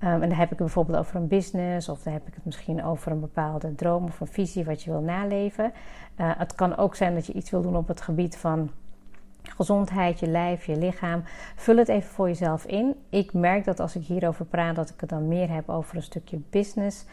en 0.00 0.20
dan 0.20 0.30
heb 0.30 0.44
ik 0.44 0.48
het 0.48 0.58
bijvoorbeeld 0.58 0.98
over 0.98 1.16
een 1.16 1.28
business, 1.28 1.88
of 1.88 2.02
dan 2.02 2.12
heb 2.12 2.26
ik 2.26 2.34
het 2.34 2.44
misschien 2.44 2.84
over 2.84 3.12
een 3.12 3.20
bepaalde 3.20 3.74
droom 3.74 4.04
of 4.04 4.20
een 4.20 4.26
visie 4.26 4.64
wat 4.64 4.82
je 4.82 4.90
wil 4.90 5.00
naleven. 5.00 5.72
Uh, 6.20 6.30
het 6.36 6.54
kan 6.54 6.76
ook 6.76 6.94
zijn 6.94 7.14
dat 7.14 7.26
je 7.26 7.32
iets 7.32 7.50
wil 7.50 7.62
doen 7.62 7.76
op 7.76 7.88
het 7.88 8.00
gebied 8.00 8.36
van 8.36 8.70
gezondheid, 9.42 10.20
je 10.20 10.26
lijf, 10.26 10.64
je 10.64 10.76
lichaam. 10.76 11.22
Vul 11.54 11.76
het 11.76 11.88
even 11.88 12.10
voor 12.10 12.28
jezelf 12.28 12.64
in. 12.64 12.94
Ik 13.08 13.32
merk 13.32 13.64
dat 13.64 13.80
als 13.80 13.96
ik 13.96 14.02
hierover 14.02 14.44
praat, 14.44 14.76
dat 14.76 14.90
ik 14.90 15.00
het 15.00 15.08
dan 15.08 15.28
meer 15.28 15.50
heb 15.50 15.68
over 15.68 15.96
een 15.96 16.02
stukje 16.02 16.40
business. 16.50 17.04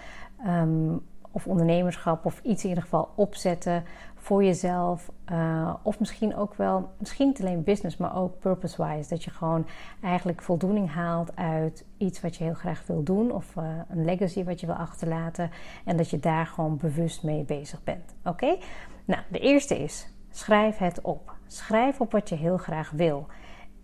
Ehm, 0.44 0.94
of 1.36 1.48
ondernemerschap 1.48 2.25
of 2.25 2.39
iets 2.44 2.63
in 2.63 2.70
ieder 2.70 2.84
geval 2.84 3.10
opzetten 3.15 3.84
voor 4.15 4.44
jezelf. 4.44 5.12
Uh, 5.32 5.74
of 5.82 6.00
misschien 6.00 6.36
ook 6.36 6.54
wel, 6.54 6.89
misschien 6.98 7.27
niet 7.27 7.39
alleen 7.39 7.63
business, 7.63 7.98
maar 7.98 8.15
ook 8.15 8.39
purpose-wise. 8.39 9.10
Dat 9.10 9.24
je 9.24 9.32
gewoon 9.32 9.65
eigenlijk 10.01 10.42
voldoening 10.42 10.92
haalt 10.92 11.36
uit 11.36 11.86
iets 11.98 12.22
wat 12.22 12.36
je 12.36 12.44
heel 12.44 12.54
graag 12.54 12.84
wil 12.88 13.04
doen. 13.04 13.32
Of 13.32 13.56
uh, 13.56 13.63
een 13.89 14.06
legacy 14.06 14.44
wat 14.44 14.60
je 14.60 14.65
wil 14.65 14.75
achterlaten. 14.75 15.51
En 15.86 15.98
dat 15.98 16.10
je 16.10 16.20
daar 16.20 16.46
gewoon 16.46 16.77
bewust 16.77 17.24
mee 17.24 17.44
bezig 17.44 17.84
bent. 17.84 18.15
Oké? 18.24 18.58
Nou, 19.06 19.22
de 19.30 19.39
eerste 19.39 19.80
is, 19.84 20.08
schrijf 20.32 20.77
het 20.77 21.01
op. 21.01 21.34
Schrijf 21.48 22.01
op 22.01 22.12
wat 22.12 22.30
je 22.30 22.36
heel 22.36 22.58
graag 22.58 22.92
wil. 22.92 23.25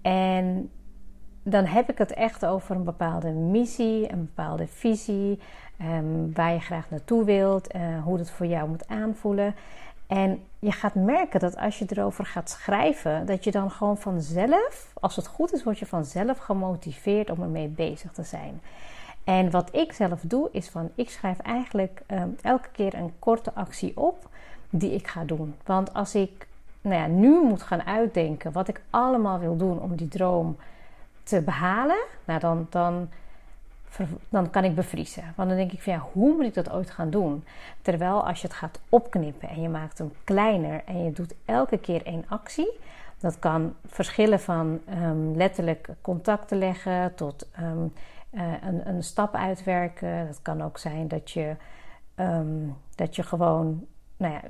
En 0.01 0.69
dan 1.43 1.65
heb 1.65 1.89
ik 1.89 1.97
het 1.97 2.13
echt 2.13 2.45
over 2.45 2.75
een 2.75 2.83
bepaalde 2.83 3.31
missie, 3.31 4.11
een 4.11 4.25
bepaalde 4.25 4.67
visie, 4.67 5.39
um, 5.83 6.33
waar 6.33 6.53
je 6.53 6.59
graag 6.59 6.89
naartoe 6.89 7.23
wilt, 7.23 7.75
uh, 7.75 8.03
hoe 8.03 8.17
het 8.17 8.31
voor 8.31 8.45
jou 8.45 8.69
moet 8.69 8.87
aanvoelen. 8.87 9.55
En 10.07 10.43
je 10.59 10.71
gaat 10.71 10.95
merken 10.95 11.39
dat 11.39 11.57
als 11.57 11.79
je 11.79 11.85
erover 11.89 12.25
gaat 12.25 12.49
schrijven, 12.49 13.25
dat 13.25 13.43
je 13.43 13.51
dan 13.51 13.71
gewoon 13.71 13.97
vanzelf, 13.97 14.91
als 14.99 15.15
het 15.15 15.27
goed 15.27 15.53
is, 15.53 15.63
word 15.63 15.79
je 15.79 15.85
vanzelf 15.85 16.37
gemotiveerd 16.37 17.29
om 17.29 17.41
ermee 17.41 17.67
bezig 17.67 18.11
te 18.11 18.23
zijn. 18.23 18.61
En 19.23 19.51
wat 19.51 19.75
ik 19.75 19.93
zelf 19.93 20.21
doe, 20.21 20.49
is 20.51 20.69
van 20.69 20.91
ik 20.95 21.09
schrijf 21.09 21.39
eigenlijk 21.39 22.01
um, 22.07 22.35
elke 22.41 22.69
keer 22.71 22.93
een 22.93 23.13
korte 23.19 23.53
actie 23.53 23.97
op 23.97 24.29
die 24.69 24.93
ik 24.93 25.07
ga 25.07 25.23
doen. 25.23 25.55
Want 25.65 25.93
als 25.93 26.15
ik 26.15 26.47
nou 26.81 26.95
ja, 26.95 27.07
nu 27.07 27.41
moet 27.41 27.61
gaan 27.61 27.83
uitdenken 27.83 28.51
wat 28.51 28.67
ik 28.67 28.81
allemaal 28.89 29.39
wil 29.39 29.57
doen 29.57 29.79
om 29.79 29.95
die 29.95 30.07
droom 30.07 30.57
te 31.23 31.41
behalen, 31.41 32.03
nou 32.25 32.39
dan, 32.39 32.67
dan, 32.69 33.09
dan 34.29 34.49
kan 34.49 34.63
ik 34.63 34.75
bevriezen. 34.75 35.23
Want 35.35 35.49
dan 35.49 35.57
denk 35.57 35.71
ik 35.71 35.81
van 35.81 35.93
ja, 35.93 36.07
hoe 36.11 36.35
moet 36.35 36.45
ik 36.45 36.53
dat 36.53 36.71
ooit 36.71 36.89
gaan 36.89 37.09
doen? 37.09 37.43
Terwijl 37.81 38.27
als 38.27 38.41
je 38.41 38.47
het 38.47 38.55
gaat 38.55 38.79
opknippen 38.89 39.49
en 39.49 39.61
je 39.61 39.69
maakt 39.69 39.97
hem 39.97 40.13
kleiner 40.23 40.81
en 40.85 41.03
je 41.03 41.11
doet 41.11 41.35
elke 41.45 41.77
keer 41.77 42.05
één 42.05 42.25
actie. 42.27 42.71
Dat 43.19 43.39
kan 43.39 43.75
verschillen 43.85 44.39
van 44.39 44.79
um, 45.03 45.35
letterlijk 45.35 45.87
contacten 46.01 46.57
leggen 46.57 47.15
tot 47.15 47.49
um, 47.59 47.93
uh, 48.31 48.41
een, 48.63 48.87
een, 48.87 49.03
stap 49.03 49.35
uitwerken. 49.35 50.27
Dat 50.27 50.41
kan 50.41 50.63
ook 50.63 50.77
zijn 50.77 51.07
dat 51.07 51.31
je, 51.31 51.55
um, 52.15 52.77
dat 52.95 53.15
je 53.15 53.23
gewoon, 53.23 53.85
nou 54.17 54.33
ja, 54.33 54.41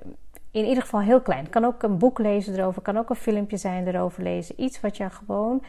in 0.51 0.65
ieder 0.65 0.83
geval 0.83 1.01
heel 1.01 1.21
klein. 1.21 1.49
Kan 1.49 1.65
ook 1.65 1.83
een 1.83 1.97
boek 1.97 2.19
lezen 2.19 2.53
erover, 2.53 2.81
kan 2.81 2.97
ook 2.97 3.09
een 3.09 3.15
filmpje 3.15 3.57
zijn 3.57 3.87
erover 3.87 4.23
lezen. 4.23 4.61
Iets 4.61 4.81
wat 4.81 4.97
jou 4.97 5.11
gewoon 5.11 5.63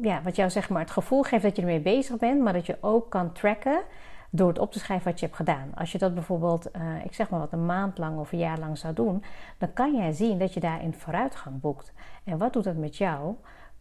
ja, 0.00 0.22
wat 0.22 0.36
jou 0.36 0.50
zeg 0.50 0.68
maar 0.68 0.80
het 0.80 0.90
gevoel 0.90 1.22
geeft 1.22 1.42
dat 1.42 1.56
je 1.56 1.62
ermee 1.62 1.80
bezig 1.80 2.16
bent, 2.16 2.40
maar 2.40 2.52
dat 2.52 2.66
je 2.66 2.76
ook 2.80 3.10
kan 3.10 3.32
tracken 3.32 3.82
door 4.30 4.48
het 4.48 4.58
op 4.58 4.72
te 4.72 4.78
schrijven 4.78 5.10
wat 5.10 5.20
je 5.20 5.26
hebt 5.26 5.38
gedaan. 5.38 5.70
Als 5.74 5.92
je 5.92 5.98
dat 5.98 6.14
bijvoorbeeld, 6.14 6.68
uh, 6.76 7.04
ik 7.04 7.14
zeg 7.14 7.30
maar 7.30 7.40
wat, 7.40 7.52
een 7.52 7.66
maand 7.66 7.98
lang 7.98 8.18
of 8.18 8.32
een 8.32 8.38
jaar 8.38 8.58
lang 8.58 8.78
zou 8.78 8.94
doen, 8.94 9.24
dan 9.58 9.72
kan 9.72 9.96
jij 9.96 10.12
zien 10.12 10.38
dat 10.38 10.54
je 10.54 10.60
daarin 10.60 10.94
vooruitgang 10.94 11.60
boekt. 11.60 11.92
En 12.24 12.38
wat 12.38 12.52
doet 12.52 12.64
dat 12.64 12.76
met 12.76 12.96
jou? 12.96 13.34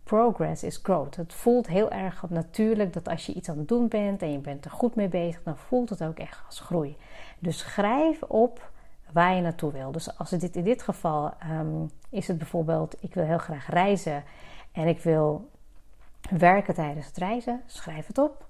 Progress 0.03 0.63
is 0.63 0.79
growth. 0.83 1.15
Het 1.15 1.33
voelt 1.33 1.67
heel 1.67 1.91
erg 1.91 2.23
natuurlijk 2.29 2.93
dat 2.93 3.09
als 3.09 3.25
je 3.25 3.33
iets 3.33 3.49
aan 3.49 3.57
het 3.57 3.67
doen 3.67 3.87
bent 3.87 4.21
en 4.21 4.31
je 4.31 4.39
bent 4.39 4.65
er 4.65 4.71
goed 4.71 4.95
mee 4.95 5.07
bezig, 5.07 5.43
dan 5.43 5.57
voelt 5.57 5.89
het 5.89 6.03
ook 6.03 6.19
echt 6.19 6.41
als 6.45 6.59
groei. 6.59 6.97
Dus 7.39 7.57
schrijf 7.57 8.23
op 8.23 8.71
waar 9.11 9.35
je 9.35 9.41
naartoe 9.41 9.71
wil. 9.71 9.91
Dus 9.91 10.17
als 10.17 10.31
het 10.31 10.41
dit, 10.41 10.55
in 10.55 10.63
dit 10.63 10.81
geval 10.81 11.33
um, 11.59 11.89
is 12.09 12.27
het 12.27 12.37
bijvoorbeeld, 12.37 12.95
ik 12.99 13.13
wil 13.13 13.25
heel 13.25 13.37
graag 13.37 13.69
reizen 13.69 14.23
en 14.71 14.87
ik 14.87 14.99
wil 14.99 15.49
werken 16.29 16.73
tijdens 16.73 17.07
het 17.07 17.17
reizen, 17.17 17.61
schrijf 17.65 18.07
het 18.07 18.17
op. 18.17 18.49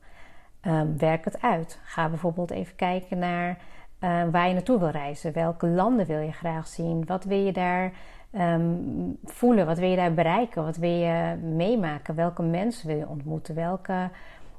Um, 0.67 0.97
werk 0.97 1.25
het 1.25 1.41
uit. 1.41 1.79
Ga 1.83 2.09
bijvoorbeeld 2.09 2.51
even 2.51 2.75
kijken 2.75 3.19
naar 3.19 3.49
uh, 3.49 4.23
waar 4.31 4.47
je 4.47 4.53
naartoe 4.53 4.79
wil 4.79 4.89
reizen. 4.89 5.33
Welke 5.33 5.67
landen 5.67 6.05
wil 6.05 6.19
je 6.19 6.31
graag 6.31 6.67
zien? 6.67 7.05
Wat 7.05 7.23
wil 7.23 7.37
je 7.37 7.51
daar 7.51 7.91
um, 8.31 9.17
voelen? 9.23 9.65
Wat 9.65 9.77
wil 9.77 9.89
je 9.89 9.95
daar 9.95 10.13
bereiken? 10.13 10.63
Wat 10.63 10.77
wil 10.77 10.89
je 10.89 11.35
meemaken? 11.35 12.15
Welke 12.15 12.41
mensen 12.41 12.87
wil 12.87 12.97
je 12.97 13.07
ontmoeten? 13.07 13.55
Welke, 13.55 14.09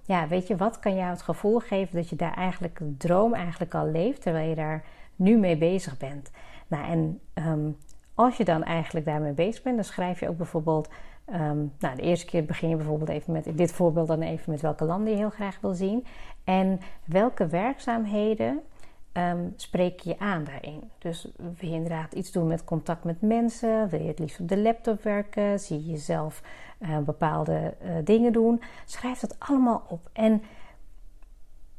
ja, 0.03 0.29
weet 0.29 0.47
je, 0.47 0.57
wat 0.57 0.79
kan 0.79 0.95
jou 0.95 1.11
het 1.11 1.23
gevoel 1.23 1.59
geven 1.59 1.97
dat 1.97 2.09
je 2.09 2.17
daar 2.17 2.35
eigenlijk 2.35 2.79
de 2.79 2.97
droom 2.97 3.35
eigenlijk 3.35 3.75
al 3.75 3.87
leeft, 3.87 4.23
terwijl 4.23 4.49
je 4.49 4.55
daar 4.55 4.85
nu 5.17 5.39
mee 5.39 5.57
bezig 5.57 5.97
bent? 5.97 6.31
Nou, 6.67 6.85
en 6.85 7.21
als 8.15 8.37
je 8.37 8.45
dan 8.45 8.65
eigenlijk 8.65 9.07
daarmee 9.07 9.33
bezig 9.33 9.63
bent, 9.63 9.77
dan 9.77 9.85
schrijf 9.85 10.21
je 10.21 10.29
ook 10.29 10.37
bijvoorbeeld 10.37 10.89
Um, 11.33 11.73
nou, 11.79 11.97
de 11.97 12.03
eerste 12.03 12.27
keer 12.27 12.45
begin 12.45 12.69
je 12.69 12.77
bijvoorbeeld 12.77 13.11
even 13.11 13.33
met, 13.33 13.47
in 13.47 13.57
dit 13.57 13.73
voorbeeld 13.73 14.09
dan 14.09 14.23
even 14.23 14.51
met 14.53 14.61
welke 14.61 14.85
landen 14.85 15.13
je 15.13 15.19
heel 15.19 15.31
graag 15.31 15.59
wil 15.61 15.75
zien. 15.75 16.07
En 16.45 16.81
welke 17.05 17.47
werkzaamheden 17.47 18.61
um, 19.13 19.53
spreek 19.57 20.01
je 20.01 20.19
aan 20.19 20.45
daarin. 20.45 20.91
Dus 20.99 21.29
wil 21.37 21.69
je 21.69 21.75
inderdaad 21.75 22.13
iets 22.13 22.33
doen 22.33 22.47
met 22.47 22.65
contact 22.65 23.05
met 23.05 23.21
mensen? 23.21 23.89
Wil 23.89 24.01
je 24.01 24.09
het 24.09 24.19
liefst 24.19 24.41
op 24.41 24.49
de 24.49 24.59
laptop 24.59 25.03
werken? 25.03 25.61
Zie 25.61 25.85
je 25.85 25.91
jezelf 25.91 26.43
uh, 26.79 26.99
bepaalde 26.99 27.75
uh, 27.85 27.91
dingen 28.05 28.33
doen? 28.33 28.63
Schrijf 28.85 29.19
dat 29.19 29.37
allemaal 29.39 29.83
op. 29.89 30.11
En 30.13 30.43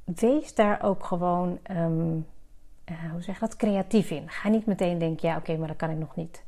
wees 0.03 0.55
daar 0.55 0.83
ook 0.83 1.03
gewoon, 1.03 1.59
um, 1.71 2.25
uh, 2.91 3.11
hoe 3.11 3.21
zeg 3.21 3.39
dat, 3.39 3.55
creatief 3.55 4.09
in. 4.09 4.29
Ga 4.29 4.49
niet 4.49 4.65
meteen 4.65 4.97
denken, 4.97 5.29
ja 5.29 5.37
oké, 5.37 5.57
maar 5.57 5.67
dat 5.67 5.77
kan 5.77 5.89
ik 5.89 5.97
nog 5.97 6.15
niet 6.15 6.43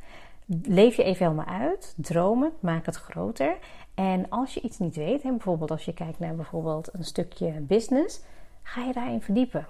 leef 0.47 0.95
je 0.95 1.03
even 1.03 1.25
helemaal 1.25 1.59
uit, 1.59 1.93
droom 1.97 2.43
het, 2.43 2.61
maak 2.61 2.85
het 2.85 2.95
groter. 2.95 3.57
En 3.93 4.29
als 4.29 4.53
je 4.53 4.61
iets 4.61 4.79
niet 4.79 4.95
weet, 4.95 5.23
hè, 5.23 5.29
bijvoorbeeld 5.29 5.71
als 5.71 5.85
je 5.85 5.93
kijkt 5.93 6.19
naar 6.19 6.35
bijvoorbeeld 6.35 6.93
een 6.93 7.03
stukje 7.03 7.51
business, 7.51 8.21
ga 8.63 8.83
je 8.83 8.93
daarin 8.93 9.21
verdiepen. 9.21 9.67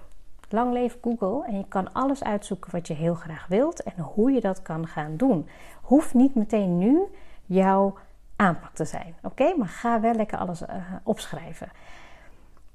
Lang 0.48 0.72
leef 0.72 0.98
Google 1.02 1.44
en 1.46 1.56
je 1.56 1.64
kan 1.68 1.92
alles 1.92 2.24
uitzoeken 2.24 2.70
wat 2.70 2.86
je 2.86 2.94
heel 2.94 3.14
graag 3.14 3.46
wilt 3.46 3.82
en 3.82 4.02
hoe 4.02 4.30
je 4.30 4.40
dat 4.40 4.62
kan 4.62 4.86
gaan 4.86 5.16
doen. 5.16 5.48
Hoeft 5.82 6.14
niet 6.14 6.34
meteen 6.34 6.78
nu 6.78 7.00
jouw 7.46 7.94
aanpak 8.36 8.74
te 8.74 8.84
zijn, 8.84 9.14
oké? 9.22 9.54
Maar 9.56 9.68
ga 9.68 10.00
wel 10.00 10.14
lekker 10.14 10.38
alles 10.38 10.62
uh, 10.62 10.68
opschrijven. 11.02 11.68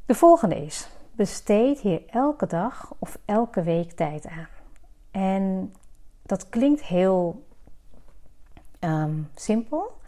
De 0.05 0.15
volgende 0.15 0.65
is: 0.65 0.89
besteed 1.11 1.79
hier 1.79 2.01
elke 2.09 2.47
dag 2.47 2.93
of 2.99 3.17
elke 3.25 3.63
week 3.63 3.91
tijd 3.91 4.27
aan. 4.27 4.47
En 5.11 5.73
dat 6.21 6.49
klinkt 6.49 6.83
heel 6.83 7.43
um, 8.83 9.29
simpel. 9.35 9.99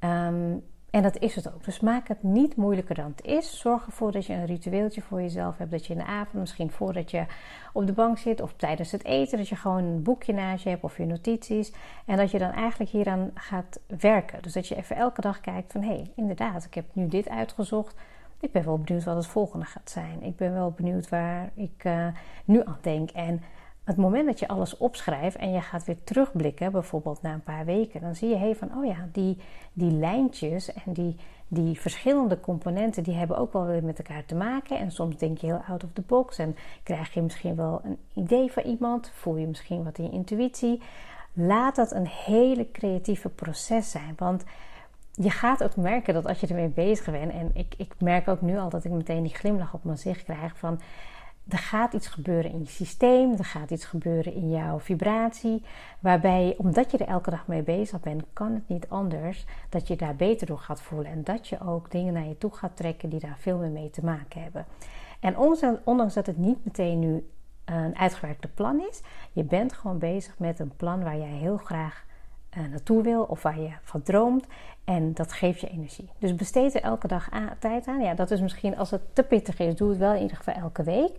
Um, 0.00 0.62
en 0.92 1.02
dat 1.02 1.18
is 1.18 1.34
het 1.34 1.54
ook. 1.54 1.64
Dus 1.64 1.80
maak 1.80 2.08
het 2.08 2.22
niet 2.22 2.56
moeilijker 2.56 2.94
dan 2.94 3.12
het 3.16 3.24
is. 3.24 3.58
Zorg 3.58 3.86
ervoor 3.86 4.12
dat 4.12 4.26
je 4.26 4.32
een 4.32 4.46
ritueeltje 4.46 5.02
voor 5.02 5.20
jezelf 5.20 5.58
hebt. 5.58 5.70
Dat 5.70 5.86
je 5.86 5.92
in 5.92 5.98
de 5.98 6.04
avond, 6.04 6.32
misschien 6.32 6.70
voordat 6.70 7.10
je 7.10 7.24
op 7.72 7.86
de 7.86 7.92
bank 7.92 8.18
zit 8.18 8.40
of 8.40 8.54
tijdens 8.56 8.92
het 8.92 9.04
eten, 9.04 9.38
dat 9.38 9.48
je 9.48 9.56
gewoon 9.56 9.84
een 9.84 10.02
boekje 10.02 10.32
naast 10.32 10.64
je 10.64 10.68
hebt 10.68 10.82
of 10.82 10.96
je 10.96 11.06
notities. 11.06 11.72
En 12.06 12.16
dat 12.16 12.30
je 12.30 12.38
dan 12.38 12.50
eigenlijk 12.50 12.90
hieraan 12.90 13.30
gaat 13.34 13.80
werken. 14.00 14.42
Dus 14.42 14.52
dat 14.52 14.68
je 14.68 14.76
even 14.76 14.96
elke 14.96 15.20
dag 15.20 15.40
kijkt 15.40 15.72
van 15.72 15.82
hé, 15.82 15.88
hey, 15.88 16.10
inderdaad, 16.16 16.64
ik 16.64 16.74
heb 16.74 16.84
nu 16.92 17.08
dit 17.08 17.28
uitgezocht. 17.28 17.94
Ik 18.40 18.52
ben 18.52 18.64
wel 18.64 18.78
benieuwd 18.78 19.04
wat 19.04 19.16
het 19.16 19.26
volgende 19.26 19.64
gaat 19.64 19.90
zijn. 19.90 20.22
Ik 20.22 20.36
ben 20.36 20.52
wel 20.52 20.70
benieuwd 20.70 21.08
waar 21.08 21.50
ik 21.54 21.84
uh, 21.84 22.06
nu 22.44 22.64
aan 22.64 22.78
denk. 22.80 23.10
En 23.10 23.42
het 23.84 23.96
moment 23.96 24.26
dat 24.26 24.38
je 24.38 24.48
alles 24.48 24.76
opschrijft 24.76 25.36
en 25.36 25.52
je 25.52 25.60
gaat 25.60 25.84
weer 25.84 26.04
terugblikken, 26.04 26.72
bijvoorbeeld 26.72 27.22
na 27.22 27.32
een 27.32 27.42
paar 27.42 27.64
weken, 27.64 28.00
dan 28.00 28.14
zie 28.14 28.28
je 28.28 28.36
hey, 28.36 28.54
van, 28.54 28.76
oh 28.76 28.84
ja, 28.84 29.08
die, 29.12 29.38
die 29.72 29.90
lijntjes 29.90 30.72
en 30.72 30.92
die, 30.92 31.16
die 31.48 31.80
verschillende 31.80 32.40
componenten, 32.40 33.02
die 33.02 33.14
hebben 33.14 33.36
ook 33.36 33.52
wel 33.52 33.66
weer 33.66 33.84
met 33.84 33.98
elkaar 33.98 34.24
te 34.24 34.34
maken. 34.34 34.78
En 34.78 34.90
soms 34.90 35.16
denk 35.16 35.38
je 35.38 35.46
heel 35.46 35.62
out 35.68 35.84
of 35.84 35.90
the 35.92 36.02
box 36.06 36.38
en 36.38 36.56
krijg 36.82 37.14
je 37.14 37.22
misschien 37.22 37.56
wel 37.56 37.80
een 37.84 37.98
idee 38.14 38.52
van 38.52 38.62
iemand, 38.62 39.10
voel 39.14 39.36
je 39.36 39.46
misschien 39.46 39.84
wat 39.84 39.98
in 39.98 40.04
je 40.04 40.10
intuïtie. 40.10 40.80
Laat 41.32 41.76
dat 41.76 41.92
een 41.92 42.08
hele 42.08 42.70
creatieve 42.70 43.28
proces 43.28 43.90
zijn, 43.90 44.14
want 44.16 44.44
je 45.12 45.30
gaat 45.30 45.64
ook 45.64 45.76
merken 45.76 46.14
dat 46.14 46.26
als 46.26 46.40
je 46.40 46.46
ermee 46.46 46.68
bezig 46.68 47.10
bent, 47.10 47.32
en 47.32 47.50
ik, 47.54 47.74
ik 47.76 47.94
merk 47.98 48.28
ook 48.28 48.40
nu 48.40 48.58
al 48.58 48.68
dat 48.68 48.84
ik 48.84 48.90
meteen 48.90 49.22
die 49.22 49.34
glimlach 49.34 49.74
op 49.74 49.84
mijn 49.84 49.98
zicht 49.98 50.24
krijg 50.24 50.56
van 50.56 50.80
er 51.48 51.58
gaat 51.58 51.92
iets 51.92 52.06
gebeuren 52.06 52.50
in 52.50 52.58
je 52.58 52.66
systeem, 52.66 53.32
er 53.32 53.44
gaat 53.44 53.70
iets 53.70 53.84
gebeuren 53.84 54.34
in 54.34 54.50
jouw 54.50 54.80
vibratie, 54.80 55.62
waarbij, 56.00 56.54
omdat 56.58 56.90
je 56.90 56.98
er 56.98 57.06
elke 57.06 57.30
dag 57.30 57.46
mee 57.46 57.62
bezig 57.62 58.00
bent, 58.00 58.22
kan 58.32 58.52
het 58.52 58.68
niet 58.68 58.88
anders 58.88 59.44
dat 59.68 59.88
je 59.88 59.96
daar 59.96 60.16
beter 60.16 60.46
door 60.46 60.58
gaat 60.58 60.80
voelen 60.80 61.10
en 61.10 61.24
dat 61.24 61.48
je 61.48 61.60
ook 61.60 61.90
dingen 61.90 62.12
naar 62.12 62.26
je 62.26 62.38
toe 62.38 62.52
gaat 62.52 62.76
trekken 62.76 63.08
die 63.08 63.20
daar 63.20 63.36
veel 63.38 63.58
meer 63.58 63.70
mee 63.70 63.90
te 63.90 64.04
maken 64.04 64.42
hebben. 64.42 64.66
En 65.20 65.36
ondanks 65.84 66.14
dat 66.14 66.26
het 66.26 66.38
niet 66.38 66.64
meteen 66.64 66.98
nu 66.98 67.30
een 67.64 67.96
uitgewerkte 67.96 68.48
plan 68.48 68.80
is, 68.90 69.00
je 69.32 69.44
bent 69.44 69.72
gewoon 69.72 69.98
bezig 69.98 70.38
met 70.38 70.58
een 70.58 70.76
plan 70.76 71.02
waar 71.02 71.18
jij 71.18 71.26
heel 71.26 71.56
graag 71.56 72.04
uh, 72.58 72.70
naartoe 72.70 73.02
wil 73.02 73.22
of 73.22 73.42
waar 73.42 73.60
je 73.60 73.70
van 73.82 74.02
droomt. 74.02 74.46
En 74.84 75.14
dat 75.14 75.32
geeft 75.32 75.60
je 75.60 75.68
energie. 75.68 76.08
Dus 76.18 76.34
besteed 76.34 76.74
er 76.74 76.82
elke 76.82 77.08
dag 77.08 77.28
tijd 77.58 77.86
aan. 77.86 78.00
Ja, 78.00 78.14
dat 78.14 78.30
is 78.30 78.40
misschien 78.40 78.76
als 78.76 78.90
het 78.90 79.00
te 79.12 79.22
pittig 79.22 79.58
is, 79.58 79.74
doe 79.74 79.88
het 79.88 79.98
wel 79.98 80.14
in 80.14 80.22
ieder 80.22 80.36
geval 80.36 80.54
elke 80.54 80.82
week. 80.82 81.12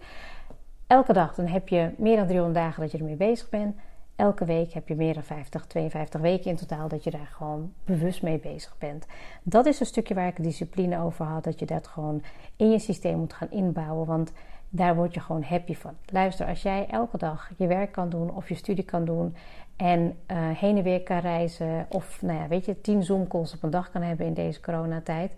Elke 0.88 1.14
dag, 1.14 1.36
dan 1.36 1.46
heb 1.46 1.68
je 1.68 1.92
meer 1.98 2.16
dan 2.16 2.28
300 2.28 2.56
dagen 2.56 2.82
dat 2.82 2.92
je 2.92 2.98
ermee 2.98 3.16
bezig 3.16 3.50
bent. 3.50 3.76
elke 4.16 4.46
week 4.46 4.74
heb 4.74 4.88
je 4.88 4.96
meer 4.96 5.14
dan 5.14 5.24
50, 5.24 5.66
52 5.66 6.22
weken 6.22 6.50
in 6.50 6.56
totaal 6.56 6.88
dat 6.88 7.04
je 7.04 7.12
daar 7.12 7.30
gewoon 7.32 7.74
bewust 7.86 8.22
mee 8.22 8.40
bezig 8.40 8.76
bent. 8.78 9.06
Dat 9.44 9.66
is 9.66 9.80
een 9.80 9.86
stukje 9.86 10.14
waar 10.14 10.28
ik 10.28 10.44
discipline 10.44 11.00
over 11.00 11.26
had, 11.26 11.44
dat 11.44 11.60
je 11.60 11.66
dat 11.66 11.88
gewoon 11.88 12.24
in 12.56 12.72
je 12.72 12.80
systeem 12.80 13.18
moet 13.18 13.34
gaan 13.34 13.52
inbouwen, 13.52 14.06
want 14.06 14.32
daar 14.70 14.96
word 14.96 15.14
je 15.14 15.20
gewoon 15.20 15.44
happy 15.44 15.76
van. 15.76 15.94
Luister, 16.06 16.48
als 16.48 16.62
jij 16.62 16.88
elke 16.90 17.18
dag 17.18 17.52
je 17.58 17.68
werk 17.68 17.92
kan 17.92 18.10
doen 18.10 18.36
of 18.36 18.50
je 18.50 18.56
studie 18.56 18.84
kan 18.84 19.06
doen 19.06 19.36
en 19.76 20.18
uh, 20.32 20.50
heen 20.50 20.78
en 20.78 20.84
weer 20.84 21.04
kan 21.04 21.20
reizen 21.20 21.86
of 21.90 22.22
nou 22.22 22.40
ja, 22.40 22.48
weet 22.48 22.66
je, 22.66 22.82
10 22.82 23.04
Zoom 23.04 23.28
calls 23.28 23.54
op 23.54 23.64
een 23.64 23.70
dag 23.70 23.92
kan 23.92 24.02
hebben 24.02 24.26
in 24.26 24.34
deze 24.34 24.62
coronatijd, 24.62 25.36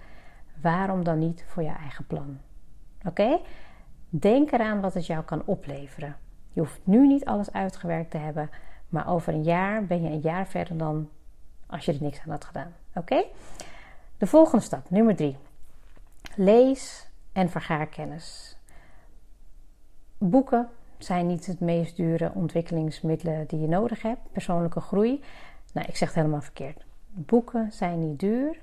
waarom 0.62 1.04
dan 1.04 1.20
niet 1.20 1.46
voor 1.48 1.64
je 1.64 1.72
eigen 1.72 2.08
plan? 2.08 2.38
Oké? 3.06 3.40
Denk 4.10 4.52
eraan 4.52 4.82
wat 4.82 4.94
het 4.94 5.06
jou 5.06 5.24
kan 5.24 5.42
opleveren. 5.46 6.16
Je 6.54 6.60
hoeft 6.60 6.80
nu 6.84 7.08
niet 7.08 7.26
alles 7.26 7.52
uitgewerkt 7.52 8.12
te 8.12 8.18
hebben, 8.18 8.50
maar 8.90 9.08
over 9.08 9.34
een 9.34 9.44
jaar 9.44 9.86
ben 9.86 10.02
je 10.02 10.10
een 10.10 10.20
jaar 10.20 10.48
verder 10.48 10.78
dan 10.78 11.10
als 11.68 11.86
je 11.86 11.94
er 11.94 12.02
niks 12.02 12.20
aan 12.20 12.32
had 12.32 12.46
gedaan. 12.46 12.74
Oké? 12.94 13.24
De 14.18 14.28
volgende 14.28 14.64
stap, 14.64 14.90
nummer 14.90 15.16
drie. 15.16 15.38
Lees 16.36 17.10
en 17.32 17.50
vergaar 17.50 17.88
kennis. 17.88 18.58
Boeken 20.18 20.70
zijn 20.98 21.28
niet 21.28 21.46
het 21.46 21.60
meest 21.60 21.96
dure 21.96 22.32
ontwikkelingsmiddelen 22.34 23.48
die 23.48 23.60
je 23.60 23.68
nodig 23.68 24.02
hebt. 24.02 24.32
Persoonlijke 24.32 24.80
groei. 24.80 25.24
Nou, 25.74 25.88
ik 25.88 25.96
zeg 25.96 26.08
het 26.08 26.18
helemaal 26.18 26.42
verkeerd. 26.42 26.86
Boeken 27.08 27.72
zijn 27.72 28.00
niet 28.00 28.20
duur. 28.20 28.58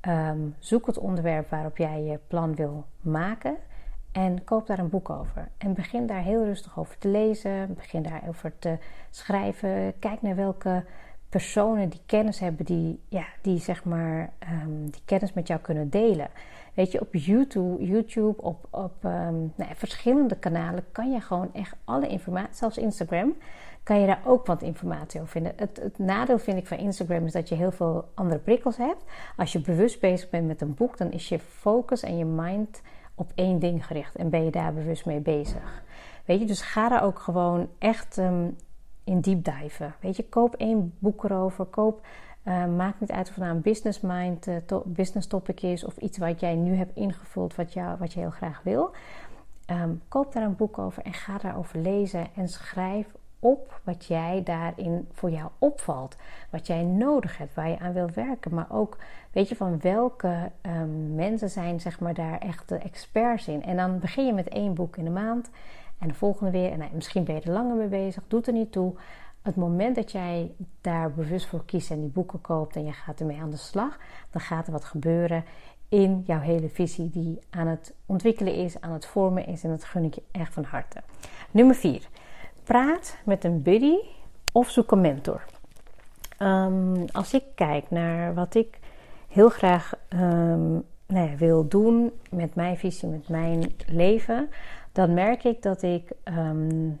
Ehm, 0.00 0.38
zoek 0.58 0.86
het 0.86 0.98
onderwerp 0.98 1.50
waarop 1.50 1.76
jij 1.76 2.02
je 2.02 2.18
plan 2.26 2.54
wil 2.54 2.84
maken. 3.00 3.56
En 4.12 4.44
koop 4.44 4.66
daar 4.66 4.78
een 4.78 4.88
boek 4.88 5.10
over. 5.10 5.48
En 5.58 5.74
begin 5.74 6.06
daar 6.06 6.22
heel 6.22 6.44
rustig 6.44 6.78
over 6.78 6.98
te 6.98 7.08
lezen. 7.08 7.74
Begin 7.74 8.02
daarover 8.02 8.58
te 8.58 8.78
schrijven. 9.10 9.98
Kijk 9.98 10.22
naar 10.22 10.36
welke 10.36 10.84
personen 11.28 11.88
die 11.88 12.00
kennis 12.06 12.38
hebben, 12.38 12.64
die, 12.64 13.00
ja, 13.08 13.24
die 13.42 13.58
zeg 13.58 13.84
maar 13.84 14.32
ehm, 14.38 14.84
die 14.84 15.02
kennis 15.04 15.32
met 15.32 15.46
jou 15.46 15.60
kunnen 15.60 15.90
delen. 15.90 16.28
Weet 16.74 16.92
je, 16.92 17.00
op 17.00 17.14
YouTube, 17.14 17.84
YouTube 17.84 18.42
op, 18.42 18.66
op 18.70 19.04
um, 19.04 19.52
nou, 19.56 19.70
verschillende 19.74 20.36
kanalen 20.36 20.84
kan 20.92 21.12
je 21.12 21.20
gewoon 21.20 21.54
echt 21.54 21.76
alle 21.84 22.08
informatie, 22.08 22.54
zelfs 22.54 22.78
Instagram, 22.78 23.34
kan 23.82 24.00
je 24.00 24.06
daar 24.06 24.22
ook 24.24 24.46
wat 24.46 24.62
informatie 24.62 25.20
over 25.20 25.32
vinden. 25.32 25.52
Het, 25.56 25.80
het, 25.82 25.98
nadeel 25.98 26.38
vind 26.38 26.58
ik 26.58 26.66
van 26.66 26.78
Instagram 26.78 27.26
is 27.26 27.32
dat 27.32 27.48
je 27.48 27.54
heel 27.54 27.72
veel 27.72 28.08
andere 28.14 28.40
prikkels 28.40 28.76
hebt. 28.76 29.04
Als 29.36 29.52
je 29.52 29.60
bewust 29.60 30.00
bezig 30.00 30.30
bent 30.30 30.46
met 30.46 30.60
een 30.60 30.74
boek, 30.74 30.98
dan 30.98 31.10
is 31.10 31.28
je 31.28 31.38
focus 31.38 32.02
en 32.02 32.18
je 32.18 32.24
mind 32.24 32.82
op 33.14 33.32
één 33.34 33.58
ding 33.58 33.86
gericht 33.86 34.16
en 34.16 34.30
ben 34.30 34.44
je 34.44 34.50
daar 34.50 34.74
bewust 34.74 35.06
mee 35.06 35.20
bezig. 35.20 35.82
Weet 36.24 36.40
je, 36.40 36.46
dus 36.46 36.60
ga 36.60 36.88
daar 36.88 37.02
ook 37.02 37.18
gewoon 37.18 37.68
echt 37.78 38.16
um, 38.16 38.56
in 39.04 39.20
deep 39.20 39.44
diven. 39.44 39.94
Weet 40.00 40.16
je, 40.16 40.28
koop 40.28 40.54
één 40.54 40.94
boek 40.98 41.24
erover. 41.24 41.64
Koop, 41.64 42.06
uh, 42.44 42.66
maakt 42.66 43.00
niet 43.00 43.12
uit 43.12 43.28
of 43.28 43.34
het 43.34 43.44
nou 43.44 43.56
een 43.56 43.62
business 43.62 44.00
mind, 44.00 44.48
to 44.66 44.82
business 44.86 45.26
topic 45.26 45.62
is 45.62 45.84
of 45.84 45.96
iets 45.96 46.18
wat 46.18 46.40
jij 46.40 46.54
nu 46.54 46.74
hebt 46.74 46.96
ingevuld 46.96 47.54
wat, 47.54 47.72
jou, 47.72 47.98
wat 47.98 48.12
je 48.12 48.20
heel 48.20 48.30
graag 48.30 48.60
wil. 48.62 48.90
Um, 49.66 50.02
koop 50.08 50.32
daar 50.32 50.42
een 50.42 50.56
boek 50.56 50.78
over 50.78 51.02
en 51.02 51.12
ga 51.12 51.38
daarover 51.38 51.78
lezen 51.78 52.26
en 52.34 52.48
schrijf 52.48 53.14
op 53.38 53.80
wat 53.84 54.04
jij 54.04 54.42
daarin 54.44 55.08
voor 55.12 55.30
jou 55.30 55.50
opvalt. 55.58 56.16
Wat 56.50 56.66
jij 56.66 56.82
nodig 56.82 57.38
hebt, 57.38 57.54
waar 57.54 57.68
je 57.68 57.78
aan 57.78 57.92
wilt 57.92 58.14
werken. 58.14 58.54
Maar 58.54 58.66
ook, 58.70 58.96
weet 59.32 59.48
je, 59.48 59.56
van 59.56 59.80
welke 59.80 60.50
um, 60.62 61.14
mensen 61.14 61.50
zijn 61.50 61.80
zeg 61.80 62.00
maar 62.00 62.14
daar 62.14 62.38
echt 62.38 62.68
de 62.68 62.76
experts 62.76 63.48
in. 63.48 63.62
En 63.62 63.76
dan 63.76 63.98
begin 63.98 64.26
je 64.26 64.32
met 64.32 64.48
één 64.48 64.74
boek 64.74 64.96
in 64.96 65.04
de 65.04 65.10
maand. 65.10 65.50
En 65.98 66.08
de 66.08 66.14
volgende 66.14 66.50
weer. 66.50 66.72
En 66.72 66.78
nou, 66.78 66.90
misschien 66.94 67.24
ben 67.24 67.34
je 67.34 67.40
er 67.40 67.52
langer 67.52 67.76
mee 67.76 67.86
bezig. 67.88 68.22
Doet 68.28 68.46
er 68.46 68.52
niet 68.52 68.72
toe. 68.72 68.94
Het 69.42 69.56
moment 69.56 69.96
dat 69.96 70.12
jij 70.12 70.54
daar 70.80 71.12
bewust 71.12 71.46
voor 71.46 71.64
kiest 71.64 71.90
en 71.90 72.00
die 72.00 72.10
boeken 72.10 72.40
koopt 72.40 72.76
en 72.76 72.84
je 72.84 72.92
gaat 72.92 73.20
ermee 73.20 73.40
aan 73.40 73.50
de 73.50 73.56
slag, 73.56 73.98
dan 74.30 74.40
gaat 74.40 74.66
er 74.66 74.72
wat 74.72 74.84
gebeuren 74.84 75.44
in 75.88 76.22
jouw 76.26 76.40
hele 76.40 76.68
visie 76.68 77.10
die 77.10 77.38
aan 77.50 77.66
het 77.66 77.94
ontwikkelen 78.06 78.54
is, 78.54 78.80
aan 78.80 78.92
het 78.92 79.06
vormen 79.06 79.46
is. 79.46 79.64
En 79.64 79.70
dat 79.70 79.84
gun 79.84 80.04
ik 80.04 80.14
je 80.14 80.22
echt 80.30 80.52
van 80.52 80.64
harte. 80.64 81.02
Nummer 81.50 81.74
4 81.74 82.08
praat 82.64 83.16
met 83.24 83.44
een 83.44 83.62
buddy 83.62 83.96
of 84.52 84.70
zoek 84.70 84.90
een 84.90 85.00
mentor. 85.00 85.44
Um, 86.38 87.04
als 87.12 87.34
ik 87.34 87.44
kijk 87.54 87.90
naar 87.90 88.34
wat 88.34 88.54
ik 88.54 88.78
heel 89.28 89.48
graag 89.48 89.92
um, 90.08 90.84
nou 91.06 91.30
ja, 91.30 91.36
wil 91.36 91.68
doen 91.68 92.12
met 92.30 92.54
mijn 92.54 92.76
visie, 92.76 93.08
met 93.08 93.28
mijn 93.28 93.72
leven, 93.86 94.48
dan 94.92 95.14
merk 95.14 95.44
ik 95.44 95.62
dat 95.62 95.82
ik 95.82 96.10
um, 96.24 96.98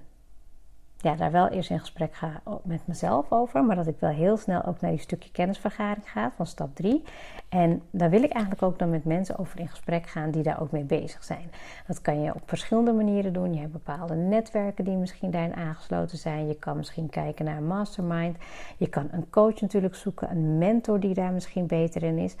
ja, 1.02 1.14
daar 1.14 1.30
wel 1.30 1.48
eerst 1.48 1.70
in 1.70 1.80
gesprek 1.80 2.14
ga 2.14 2.40
met 2.62 2.86
mezelf 2.86 3.32
over. 3.32 3.64
Maar 3.64 3.76
dat 3.76 3.86
ik 3.86 3.96
wel 3.98 4.10
heel 4.10 4.36
snel 4.36 4.64
ook 4.64 4.80
naar 4.80 4.90
die 4.90 5.00
stukje 5.00 5.30
kennisvergaring 5.30 6.10
ga 6.10 6.32
van 6.36 6.46
stap 6.46 6.74
3. 6.74 7.02
En 7.48 7.82
daar 7.90 8.10
wil 8.10 8.22
ik 8.22 8.32
eigenlijk 8.32 8.62
ook 8.62 8.78
dan 8.78 8.90
met 8.90 9.04
mensen 9.04 9.38
over 9.38 9.60
in 9.60 9.68
gesprek 9.68 10.06
gaan 10.06 10.30
die 10.30 10.42
daar 10.42 10.60
ook 10.60 10.70
mee 10.70 10.84
bezig 10.84 11.24
zijn. 11.24 11.50
Dat 11.86 12.00
kan 12.00 12.22
je 12.22 12.34
op 12.34 12.42
verschillende 12.44 12.92
manieren 12.92 13.32
doen. 13.32 13.54
Je 13.54 13.60
hebt 13.60 13.72
bepaalde 13.72 14.14
netwerken 14.14 14.84
die 14.84 14.96
misschien 14.96 15.30
daarin 15.30 15.54
aangesloten 15.54 16.18
zijn. 16.18 16.48
Je 16.48 16.58
kan 16.58 16.76
misschien 16.76 17.08
kijken 17.08 17.44
naar 17.44 17.56
een 17.56 17.66
mastermind. 17.66 18.36
Je 18.76 18.88
kan 18.88 19.08
een 19.10 19.30
coach 19.30 19.60
natuurlijk 19.60 19.94
zoeken, 19.94 20.30
een 20.30 20.58
mentor 20.58 21.00
die 21.00 21.14
daar 21.14 21.32
misschien 21.32 21.66
beter 21.66 22.02
in 22.02 22.18
is. 22.18 22.34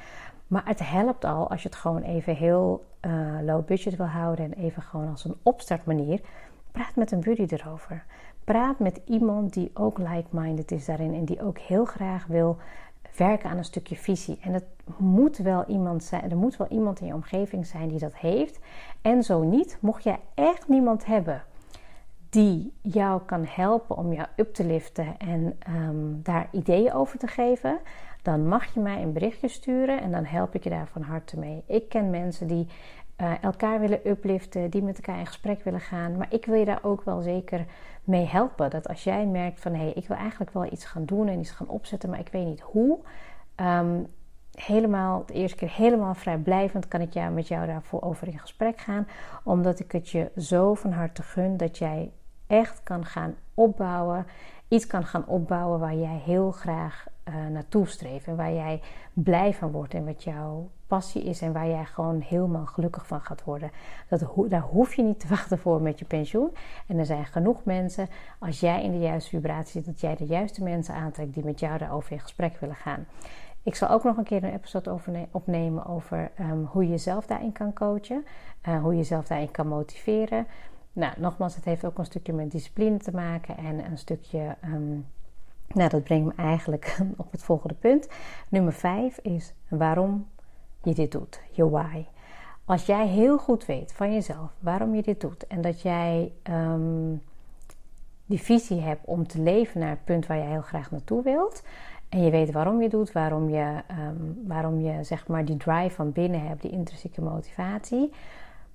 Maar 0.46 0.66
het 0.66 0.88
helpt 0.88 1.24
al 1.24 1.50
als 1.50 1.62
je 1.62 1.68
het 1.68 1.78
gewoon 1.78 2.02
even 2.02 2.36
heel 2.36 2.84
uh, 3.06 3.38
low 3.42 3.64
budget 3.64 3.96
wil 3.96 4.06
houden 4.06 4.44
en 4.44 4.52
even 4.52 4.82
gewoon 4.82 5.10
als 5.10 5.24
een 5.24 5.36
opstartmanier. 5.42 6.20
Praat 6.72 6.96
met 6.96 7.12
een 7.12 7.20
buddy 7.20 7.46
erover. 7.48 8.04
Praat 8.44 8.78
met 8.78 9.00
iemand 9.04 9.52
die 9.52 9.70
ook 9.74 9.98
like-minded 9.98 10.70
is 10.70 10.84
daarin 10.84 11.14
en 11.14 11.24
die 11.24 11.42
ook 11.42 11.58
heel 11.58 11.84
graag 11.84 12.26
wil 12.26 12.56
werken 13.16 13.50
aan 13.50 13.56
een 13.56 13.64
stukje 13.64 13.96
visie. 13.96 14.38
En 14.40 14.52
het 14.52 14.64
moet 14.96 15.36
wel 15.36 15.64
iemand 15.66 16.04
zijn, 16.04 16.30
er 16.30 16.36
moet 16.36 16.56
wel 16.56 16.68
iemand 16.68 17.00
in 17.00 17.06
je 17.06 17.14
omgeving 17.14 17.66
zijn 17.66 17.88
die 17.88 17.98
dat 17.98 18.16
heeft. 18.16 18.58
En 19.02 19.22
zo 19.22 19.42
niet, 19.42 19.78
mocht 19.80 20.04
je 20.04 20.14
echt 20.34 20.68
niemand 20.68 21.06
hebben 21.06 21.42
die 22.32 22.72
jou 22.80 23.22
kan 23.26 23.44
helpen 23.48 23.96
om 23.96 24.12
jou 24.12 24.28
up 24.36 24.54
te 24.54 24.64
liften 24.64 25.18
en 25.18 25.58
um, 25.68 26.20
daar 26.22 26.48
ideeën 26.52 26.92
over 26.92 27.18
te 27.18 27.26
geven, 27.26 27.78
dan 28.22 28.48
mag 28.48 28.74
je 28.74 28.80
mij 28.80 29.02
een 29.02 29.12
berichtje 29.12 29.48
sturen 29.48 30.00
en 30.00 30.10
dan 30.10 30.24
help 30.24 30.54
ik 30.54 30.64
je 30.64 30.70
daar 30.70 30.88
van 30.92 31.02
harte 31.02 31.38
mee. 31.38 31.62
Ik 31.66 31.88
ken 31.88 32.10
mensen 32.10 32.46
die 32.46 32.66
uh, 33.22 33.42
elkaar 33.42 33.80
willen 33.80 34.08
upliften, 34.08 34.70
die 34.70 34.82
met 34.82 34.96
elkaar 34.96 35.18
in 35.18 35.26
gesprek 35.26 35.64
willen 35.64 35.80
gaan. 35.80 36.16
Maar 36.16 36.26
ik 36.30 36.44
wil 36.46 36.54
je 36.54 36.64
daar 36.64 36.82
ook 36.82 37.02
wel 37.02 37.20
zeker 37.20 37.64
mee 38.04 38.26
helpen. 38.26 38.70
Dat 38.70 38.88
als 38.88 39.04
jij 39.04 39.26
merkt 39.26 39.60
van 39.60 39.72
hé, 39.72 39.82
hey, 39.82 39.92
ik 39.92 40.08
wil 40.08 40.16
eigenlijk 40.16 40.50
wel 40.50 40.72
iets 40.72 40.84
gaan 40.84 41.04
doen 41.04 41.28
en 41.28 41.38
iets 41.38 41.50
gaan 41.50 41.68
opzetten, 41.68 42.10
maar 42.10 42.20
ik 42.20 42.28
weet 42.32 42.46
niet 42.46 42.60
hoe. 42.60 42.98
Um, 43.56 44.06
helemaal, 44.54 45.26
de 45.26 45.32
eerste 45.32 45.56
keer 45.56 45.70
helemaal 45.70 46.14
vrijblijvend 46.14 46.88
kan 46.88 47.00
ik 47.00 47.12
jou, 47.12 47.32
met 47.32 47.48
jou 47.48 47.66
daarvoor 47.66 48.02
over 48.02 48.26
in 48.28 48.38
gesprek 48.38 48.78
gaan. 48.78 49.08
Omdat 49.44 49.80
ik 49.80 49.92
het 49.92 50.08
je 50.08 50.30
zo 50.36 50.74
van 50.74 50.92
harte 50.92 51.22
gun 51.22 51.56
dat 51.56 51.78
jij 51.78 52.12
echt 52.46 52.80
kan 52.82 53.04
gaan 53.04 53.34
opbouwen. 53.54 54.26
Iets 54.68 54.86
kan 54.86 55.04
gaan 55.04 55.26
opbouwen 55.26 55.80
waar 55.80 55.94
jij 55.94 56.20
heel 56.24 56.50
graag 56.50 57.06
uh, 57.28 57.46
naartoe 57.46 57.86
streeft. 57.86 58.26
En 58.26 58.36
waar 58.36 58.52
jij 58.52 58.80
blij 59.12 59.54
van 59.54 59.70
wordt. 59.70 59.94
En 59.94 60.04
wat 60.04 60.24
jouw 60.24 60.70
passie 60.86 61.22
is. 61.22 61.40
En 61.40 61.52
waar 61.52 61.68
jij 61.68 61.84
gewoon 61.84 62.20
helemaal 62.20 62.66
gelukkig 62.66 63.06
van 63.06 63.20
gaat 63.20 63.44
worden. 63.44 63.70
Dat, 64.08 64.24
daar 64.48 64.60
hoef 64.60 64.94
je 64.94 65.02
niet 65.02 65.20
te 65.20 65.28
wachten 65.36 65.58
voor 65.58 65.82
met 65.82 65.98
je 65.98 66.04
pensioen. 66.04 66.50
En 66.86 66.98
er 66.98 67.06
zijn 67.06 67.24
genoeg 67.24 67.64
mensen. 67.64 68.08
Als 68.38 68.60
jij 68.60 68.82
in 68.82 68.90
de 68.90 68.98
juiste 68.98 69.30
vibratie 69.30 69.72
zit. 69.72 69.84
Dat 69.84 70.00
jij 70.00 70.16
de 70.16 70.26
juiste 70.26 70.62
mensen 70.62 70.94
aantrekt 70.94 71.34
die 71.34 71.44
met 71.44 71.60
jou 71.60 71.78
daarover 71.78 72.12
in 72.12 72.20
gesprek 72.20 72.56
willen 72.60 72.76
gaan. 72.76 73.06
Ik 73.62 73.74
zal 73.74 73.88
ook 73.88 74.04
nog 74.04 74.16
een 74.16 74.24
keer 74.24 74.44
een 74.44 74.52
episode 74.52 74.98
opnemen 75.30 75.86
over 75.86 76.30
um, 76.40 76.64
hoe 76.64 76.82
je 76.82 76.90
jezelf 76.90 77.26
daarin 77.26 77.52
kan 77.52 77.72
coachen. 77.72 78.24
Uh, 78.68 78.80
hoe 78.80 78.92
je 78.92 78.98
jezelf 78.98 79.26
daarin 79.26 79.50
kan 79.50 79.68
motiveren. 79.68 80.46
Nou, 80.92 81.12
nogmaals, 81.16 81.54
het 81.54 81.64
heeft 81.64 81.84
ook 81.84 81.98
een 81.98 82.04
stukje 82.04 82.32
met 82.32 82.50
discipline 82.50 82.96
te 82.96 83.14
maken 83.14 83.56
en 83.56 83.84
een 83.84 83.98
stukje. 83.98 84.56
Um, 84.64 85.06
nou, 85.74 85.88
dat 85.88 86.04
brengt 86.04 86.36
me 86.36 86.42
eigenlijk 86.42 86.98
op 87.16 87.32
het 87.32 87.42
volgende 87.42 87.74
punt. 87.74 88.08
Nummer 88.48 88.72
5 88.72 89.18
is 89.18 89.54
waarom 89.68 90.26
je 90.82 90.94
dit 90.94 91.12
doet. 91.12 91.40
Je 91.50 91.70
why. 91.70 92.04
Als 92.64 92.86
jij 92.86 93.06
heel 93.06 93.38
goed 93.38 93.66
weet 93.66 93.92
van 93.92 94.12
jezelf 94.12 94.50
waarom 94.58 94.94
je 94.94 95.02
dit 95.02 95.20
doet 95.20 95.46
en 95.46 95.60
dat 95.60 95.82
jij 95.82 96.32
um, 96.50 97.22
die 98.26 98.40
visie 98.40 98.80
hebt 98.80 99.04
om 99.04 99.26
te 99.26 99.40
leven 99.40 99.80
naar 99.80 99.90
het 99.90 100.04
punt 100.04 100.26
waar 100.26 100.36
je 100.36 100.44
heel 100.44 100.62
graag 100.62 100.90
naartoe 100.90 101.22
wilt. 101.22 101.62
En 102.08 102.22
je 102.22 102.30
weet 102.30 102.52
waarom 102.52 102.82
je 102.82 102.88
doet, 102.88 103.12
waarom 103.12 103.48
je, 103.48 103.82
um, 103.90 104.42
waarom 104.46 104.80
je 104.80 105.04
zeg 105.04 105.26
maar 105.26 105.44
die 105.44 105.56
drive 105.56 105.94
van 105.94 106.12
binnen 106.12 106.46
hebt, 106.46 106.62
die 106.62 106.70
intrinsieke 106.70 107.20
motivatie. 107.20 108.12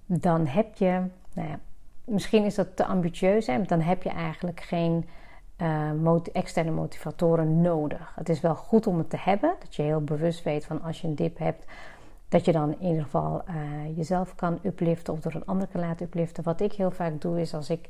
Dan 0.05 0.47
heb 0.47 0.75
je, 0.75 1.01
nou 1.33 1.47
ja, 1.47 1.60
misschien 2.03 2.43
is 2.43 2.55
dat 2.55 2.75
te 2.75 2.86
ambitieus, 2.86 3.47
hè, 3.47 3.62
dan 3.62 3.81
heb 3.81 4.03
je 4.03 4.10
eigenlijk 4.10 4.62
geen 4.62 5.05
uh, 5.62 6.20
externe 6.32 6.72
motivatoren 6.72 7.62
nodig. 7.62 8.12
Het 8.15 8.30
is 8.30 8.41
wel 8.41 8.56
goed 8.56 8.88
om 8.88 8.98
het 8.98 9.10
te 9.10 9.17
hebben, 9.20 9.56
dat 9.60 9.76
je 9.76 9.82
heel 9.82 10.04
bewust 10.04 10.43
weet 10.43 10.65
van 10.65 10.82
als 10.82 11.02
je 11.02 11.08
een 11.08 11.15
dip 11.15 11.38
hebt, 11.38 11.65
dat 12.30 12.46
je 12.46 12.52
dan 12.52 12.76
in 12.80 12.88
ieder 12.88 13.04
geval 13.04 13.43
uh, 13.50 13.98
jezelf 13.98 14.36
kan 14.36 14.60
upliften 14.63 15.13
of 15.13 15.20
door 15.20 15.34
een 15.34 15.46
ander 15.46 15.67
kan 15.67 15.82
laten 15.82 16.06
upliften. 16.06 16.43
Wat 16.43 16.62
ik 16.62 16.74
heel 16.74 16.91
vaak 16.91 17.22
doe 17.22 17.41
is 17.41 17.54
als 17.54 17.70
ik 17.70 17.89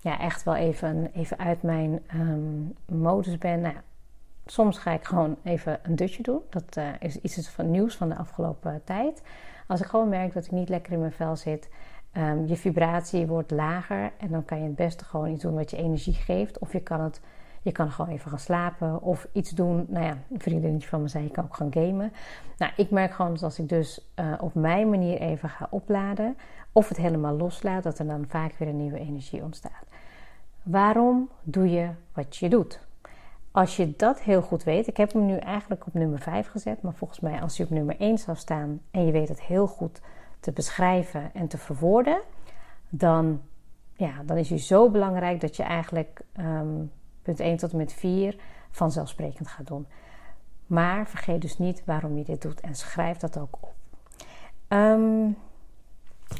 ja, 0.00 0.18
echt 0.18 0.42
wel 0.42 0.54
even, 0.54 1.10
even 1.14 1.38
uit 1.38 1.62
mijn 1.62 2.02
ehm, 2.06 3.00
modus 3.00 3.38
ben. 3.38 3.60
Nou, 3.60 3.74
soms 4.46 4.78
ga 4.78 4.92
ik 4.92 5.04
gewoon 5.04 5.36
even 5.42 5.78
een 5.82 5.96
dutje 5.96 6.22
doen. 6.22 6.40
Dat 6.50 6.76
uh, 6.78 6.88
is 6.98 7.20
iets 7.20 7.48
van 7.48 7.70
nieuws 7.70 7.96
van 7.96 8.08
de 8.08 8.16
afgelopen 8.16 8.80
tijd. 8.84 9.22
Als 9.66 9.80
ik 9.80 9.86
gewoon 9.86 10.08
merk 10.08 10.32
dat 10.32 10.44
ik 10.44 10.50
niet 10.50 10.68
lekker 10.68 10.92
in 10.92 11.00
mijn 11.00 11.12
vel 11.12 11.36
zit, 11.36 11.68
um, 12.16 12.46
je 12.46 12.56
vibratie 12.56 13.26
wordt 13.26 13.50
lager 13.50 14.12
en 14.18 14.28
dan 14.28 14.44
kan 14.44 14.58
je 14.58 14.64
het 14.64 14.76
beste 14.76 15.04
gewoon 15.04 15.30
iets 15.30 15.42
doen 15.42 15.54
wat 15.54 15.70
je 15.70 15.76
energie 15.76 16.14
geeft. 16.14 16.58
Of 16.58 16.72
je 16.72 16.80
kan 16.80 17.00
het, 17.00 17.20
je 17.62 17.72
kan 17.72 17.90
gewoon 17.90 18.10
even 18.10 18.30
gaan 18.30 18.38
slapen 18.38 19.02
of 19.02 19.28
iets 19.32 19.50
doen. 19.50 19.86
Nou 19.88 20.04
ja, 20.04 20.18
een 20.30 20.40
vriendinnetje 20.40 20.88
van 20.88 21.02
me 21.02 21.08
zei, 21.08 21.24
je 21.24 21.30
kan 21.30 21.44
ook 21.44 21.56
gaan 21.56 21.72
gamen. 21.72 22.12
Nou, 22.58 22.72
ik 22.76 22.90
merk 22.90 23.12
gewoon 23.12 23.32
dat 23.32 23.42
als 23.42 23.58
ik 23.58 23.68
dus 23.68 24.10
uh, 24.20 24.32
op 24.40 24.54
mijn 24.54 24.90
manier 24.90 25.20
even 25.20 25.48
ga 25.48 25.66
opladen 25.70 26.36
of 26.72 26.88
het 26.88 26.96
helemaal 26.96 27.36
loslaat, 27.36 27.82
dat 27.82 27.98
er 27.98 28.06
dan 28.06 28.24
vaak 28.28 28.54
weer 28.58 28.68
een 28.68 28.76
nieuwe 28.76 28.98
energie 28.98 29.42
ontstaat. 29.42 29.86
Waarom 30.62 31.28
doe 31.42 31.70
je 31.70 31.88
wat 32.12 32.36
je 32.36 32.48
doet? 32.48 32.80
Als 33.50 33.76
je 33.76 33.94
dat 33.96 34.20
heel 34.20 34.42
goed 34.42 34.64
weet, 34.64 34.86
ik 34.86 34.96
heb 34.96 35.12
hem 35.12 35.26
nu 35.26 35.36
eigenlijk 35.36 35.86
op 35.86 35.94
nummer 35.94 36.18
5 36.18 36.48
gezet, 36.48 36.82
maar 36.82 36.94
volgens 36.94 37.20
mij 37.20 37.40
als 37.40 37.56
hij 37.56 37.66
op 37.66 37.72
nummer 37.72 37.96
1 37.98 38.18
zou 38.18 38.36
staan 38.36 38.80
en 38.90 39.06
je 39.06 39.12
weet 39.12 39.28
het 39.28 39.42
heel 39.42 39.66
goed 39.66 40.00
te 40.44 40.52
beschrijven 40.52 41.30
en 41.34 41.48
te 41.48 41.58
verwoorden, 41.58 42.20
dan, 42.88 43.40
ja, 43.96 44.22
dan 44.24 44.36
is 44.36 44.48
hij 44.48 44.58
zo 44.58 44.90
belangrijk 44.90 45.40
dat 45.40 45.56
je 45.56 45.62
eigenlijk 45.62 46.20
um, 46.36 46.92
punt 47.22 47.40
1 47.40 47.56
tot 47.56 47.70
en 47.70 47.76
met 47.76 47.92
4 47.92 48.36
vanzelfsprekend 48.70 49.48
gaat 49.48 49.66
doen. 49.66 49.86
Maar 50.66 51.08
vergeet 51.08 51.40
dus 51.40 51.58
niet 51.58 51.82
waarom 51.84 52.16
je 52.16 52.24
dit 52.24 52.42
doet 52.42 52.60
en 52.60 52.74
schrijf 52.74 53.16
dat 53.16 53.38
ook 53.38 53.56
op. 53.60 53.72
Um, 54.68 55.36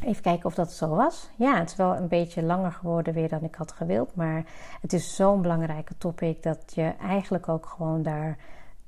Even 0.02 0.22
kijken 0.22 0.46
of 0.46 0.54
dat 0.54 0.72
zo 0.72 0.88
was. 0.88 1.30
Ja, 1.36 1.58
het 1.58 1.70
is 1.70 1.76
wel 1.76 1.96
een 1.96 2.08
beetje 2.08 2.42
langer 2.42 2.72
geworden 2.72 3.14
weer 3.14 3.28
dan 3.28 3.42
ik 3.42 3.54
had 3.54 3.72
gewild. 3.72 4.14
Maar 4.14 4.44
het 4.80 4.92
is 4.92 5.16
zo'n 5.16 5.42
belangrijke 5.42 5.98
topic 5.98 6.42
dat 6.42 6.72
je 6.74 6.92
eigenlijk 7.00 7.48
ook 7.48 7.66
gewoon 7.66 8.02
daar 8.02 8.36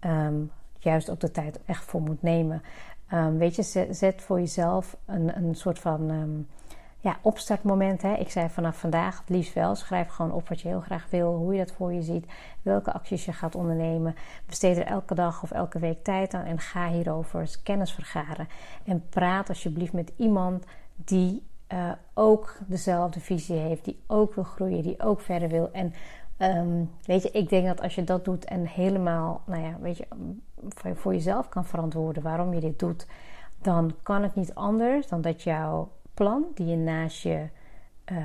um, 0.00 0.50
juist 0.78 1.10
ook 1.10 1.20
de 1.20 1.30
tijd 1.30 1.60
echt 1.64 1.84
voor 1.84 2.00
moet 2.00 2.22
nemen. 2.22 2.62
Um, 3.12 3.38
weet 3.38 3.56
je, 3.56 3.86
zet 3.90 4.22
voor 4.22 4.38
jezelf 4.38 4.96
een, 5.04 5.36
een 5.36 5.54
soort 5.54 5.78
van 5.78 6.10
um, 6.10 6.48
ja, 6.98 7.16
opstartmoment. 7.22 8.02
Hè. 8.02 8.14
Ik 8.14 8.30
zei 8.30 8.48
vanaf 8.48 8.78
vandaag 8.78 9.18
het 9.18 9.28
liefst 9.28 9.54
wel. 9.54 9.74
Schrijf 9.74 10.08
gewoon 10.08 10.32
op 10.32 10.48
wat 10.48 10.60
je 10.60 10.68
heel 10.68 10.80
graag 10.80 11.06
wil, 11.10 11.34
hoe 11.34 11.52
je 11.52 11.64
dat 11.64 11.72
voor 11.72 11.92
je 11.92 12.02
ziet, 12.02 12.26
welke 12.62 12.92
acties 12.92 13.24
je 13.24 13.32
gaat 13.32 13.54
ondernemen. 13.54 14.14
Besteed 14.46 14.76
er 14.76 14.86
elke 14.86 15.14
dag 15.14 15.42
of 15.42 15.50
elke 15.50 15.78
week 15.78 16.04
tijd 16.04 16.34
aan 16.34 16.44
en 16.44 16.58
ga 16.58 16.88
hierover 16.88 17.56
kennis 17.62 17.92
vergaren. 17.92 18.48
En 18.84 19.08
praat 19.08 19.48
alsjeblieft 19.48 19.92
met 19.92 20.12
iemand 20.16 20.64
die 20.94 21.46
uh, 21.72 21.92
ook 22.14 22.58
dezelfde 22.66 23.20
visie 23.20 23.56
heeft, 23.56 23.84
die 23.84 24.02
ook 24.06 24.34
wil 24.34 24.44
groeien, 24.44 24.82
die 24.82 25.00
ook 25.02 25.20
verder 25.20 25.48
wil. 25.48 25.72
En 25.72 25.92
um, 26.38 26.90
weet 27.02 27.22
je, 27.22 27.30
ik 27.30 27.48
denk 27.48 27.66
dat 27.66 27.80
als 27.80 27.94
je 27.94 28.04
dat 28.04 28.24
doet 28.24 28.44
en 28.44 28.66
helemaal, 28.66 29.42
nou 29.46 29.62
ja, 29.62 29.76
weet 29.80 29.96
je, 29.96 30.06
voor, 30.94 31.12
jezelf 31.12 31.48
kan 31.48 31.64
verantwoorden 31.64 32.22
waarom 32.22 32.54
je 32.54 32.60
dit 32.60 32.78
doet, 32.78 33.06
dan 33.60 33.94
kan 34.02 34.22
het 34.22 34.34
niet 34.34 34.54
anders 34.54 35.08
dan 35.08 35.20
dat 35.20 35.42
jouw 35.42 35.90
plan, 36.14 36.44
die 36.54 36.66
je 36.66 36.76
naast 36.76 37.22
je 37.22 37.48
uh, 38.12 38.18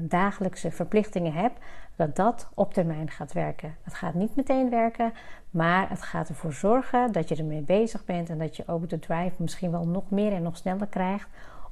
dagelijkse 0.00 0.70
verplichtingen 0.70 1.32
hebt, 1.32 1.58
dat 1.96 2.16
dat 2.16 2.48
op 2.54 2.74
termijn 2.74 3.10
gaat 3.10 3.32
werken. 3.32 3.76
Het 3.82 3.94
gaat 3.94 4.14
niet 4.14 4.36
meteen 4.36 4.70
werken, 4.70 5.12
maar 5.50 5.88
het 5.88 6.02
gaat 6.02 6.28
ervoor 6.28 6.52
zorgen 6.52 7.12
dat 7.12 7.28
je 7.28 7.36
ermee 7.36 7.62
bezig 7.62 8.04
bent 8.04 8.28
en 8.28 8.38
dat 8.38 8.56
je 8.56 8.62
ook 8.66 8.88
de 8.88 8.98
drive 8.98 9.34
misschien 9.42 9.70
wel 9.70 9.86
nog 9.86 10.10
meer 10.10 10.32
en 10.32 10.42
nog 10.42 10.56
sneller 10.56 10.86
krijgt 10.86 11.28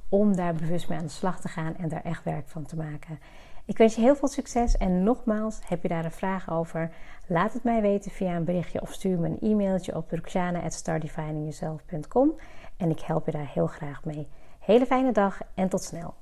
om 0.09 0.35
daar 0.35 0.53
bewust 0.53 0.89
mee 0.89 0.97
aan 0.97 1.03
de 1.03 1.09
slag 1.09 1.39
te 1.39 1.47
gaan 1.47 1.77
en 1.77 1.89
daar 1.89 2.03
echt 2.03 2.23
werk 2.23 2.47
van 2.47 2.65
te 2.65 2.75
maken. 2.75 3.19
Ik 3.65 3.77
wens 3.77 3.95
je 3.95 4.01
heel 4.01 4.15
veel 4.15 4.27
succes 4.27 4.77
en 4.77 5.03
nogmaals, 5.03 5.59
heb 5.67 5.81
je 5.81 5.87
daar 5.87 6.05
een 6.05 6.11
vraag 6.11 6.51
over? 6.51 6.91
Laat 7.27 7.53
het 7.53 7.63
mij 7.63 7.81
weten 7.81 8.11
via 8.11 8.35
een 8.35 8.43
berichtje 8.43 8.81
of 8.81 8.93
stuur 8.93 9.19
me 9.19 9.27
een 9.27 9.37
e-mailtje 9.41 9.95
op 9.95 10.11
ruxana.startdefiningyourself.com 10.11 12.31
en 12.77 12.89
ik 12.89 12.99
help 12.99 13.25
je 13.25 13.31
daar 13.31 13.49
heel 13.53 13.67
graag 13.67 14.03
mee. 14.03 14.27
Hele 14.59 14.85
fijne 14.85 15.11
dag 15.11 15.39
en 15.53 15.69
tot 15.69 15.83
snel. 15.83 16.13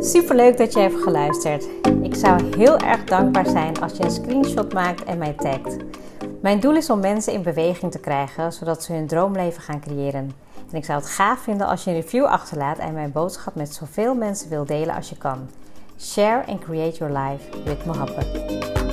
Super 0.00 0.36
leuk 0.36 0.56
dat 0.56 0.72
je 0.72 0.80
hebt 0.80 1.02
geluisterd. 1.02 1.68
Ik 2.02 2.14
zou 2.14 2.56
heel 2.56 2.78
erg 2.78 3.04
dankbaar 3.04 3.46
zijn 3.46 3.80
als 3.80 3.96
je 3.96 4.04
een 4.04 4.10
screenshot 4.10 4.72
maakt 4.72 5.04
en 5.04 5.18
mij 5.18 5.32
tagt. 5.32 5.76
Mijn 6.44 6.60
doel 6.60 6.76
is 6.76 6.90
om 6.90 7.00
mensen 7.00 7.32
in 7.32 7.42
beweging 7.42 7.92
te 7.92 7.98
krijgen, 7.98 8.52
zodat 8.52 8.82
ze 8.82 8.92
hun 8.92 9.06
droomleven 9.06 9.62
gaan 9.62 9.80
creëren. 9.80 10.32
En 10.70 10.76
ik 10.76 10.84
zou 10.84 10.98
het 10.98 11.08
gaaf 11.08 11.38
vinden 11.38 11.66
als 11.66 11.84
je 11.84 11.90
een 11.90 12.00
review 12.00 12.24
achterlaat 12.24 12.78
en 12.78 12.92
mijn 12.92 13.12
boodschap 13.12 13.54
met 13.54 13.74
zoveel 13.74 14.14
mensen 14.14 14.48
wil 14.48 14.64
delen 14.64 14.94
als 14.94 15.08
je 15.08 15.16
kan. 15.16 15.48
Share 16.00 16.46
and 16.46 16.60
create 16.60 16.98
your 16.98 17.18
life 17.18 17.62
with 17.64 17.84
Mohabbat. 17.84 18.83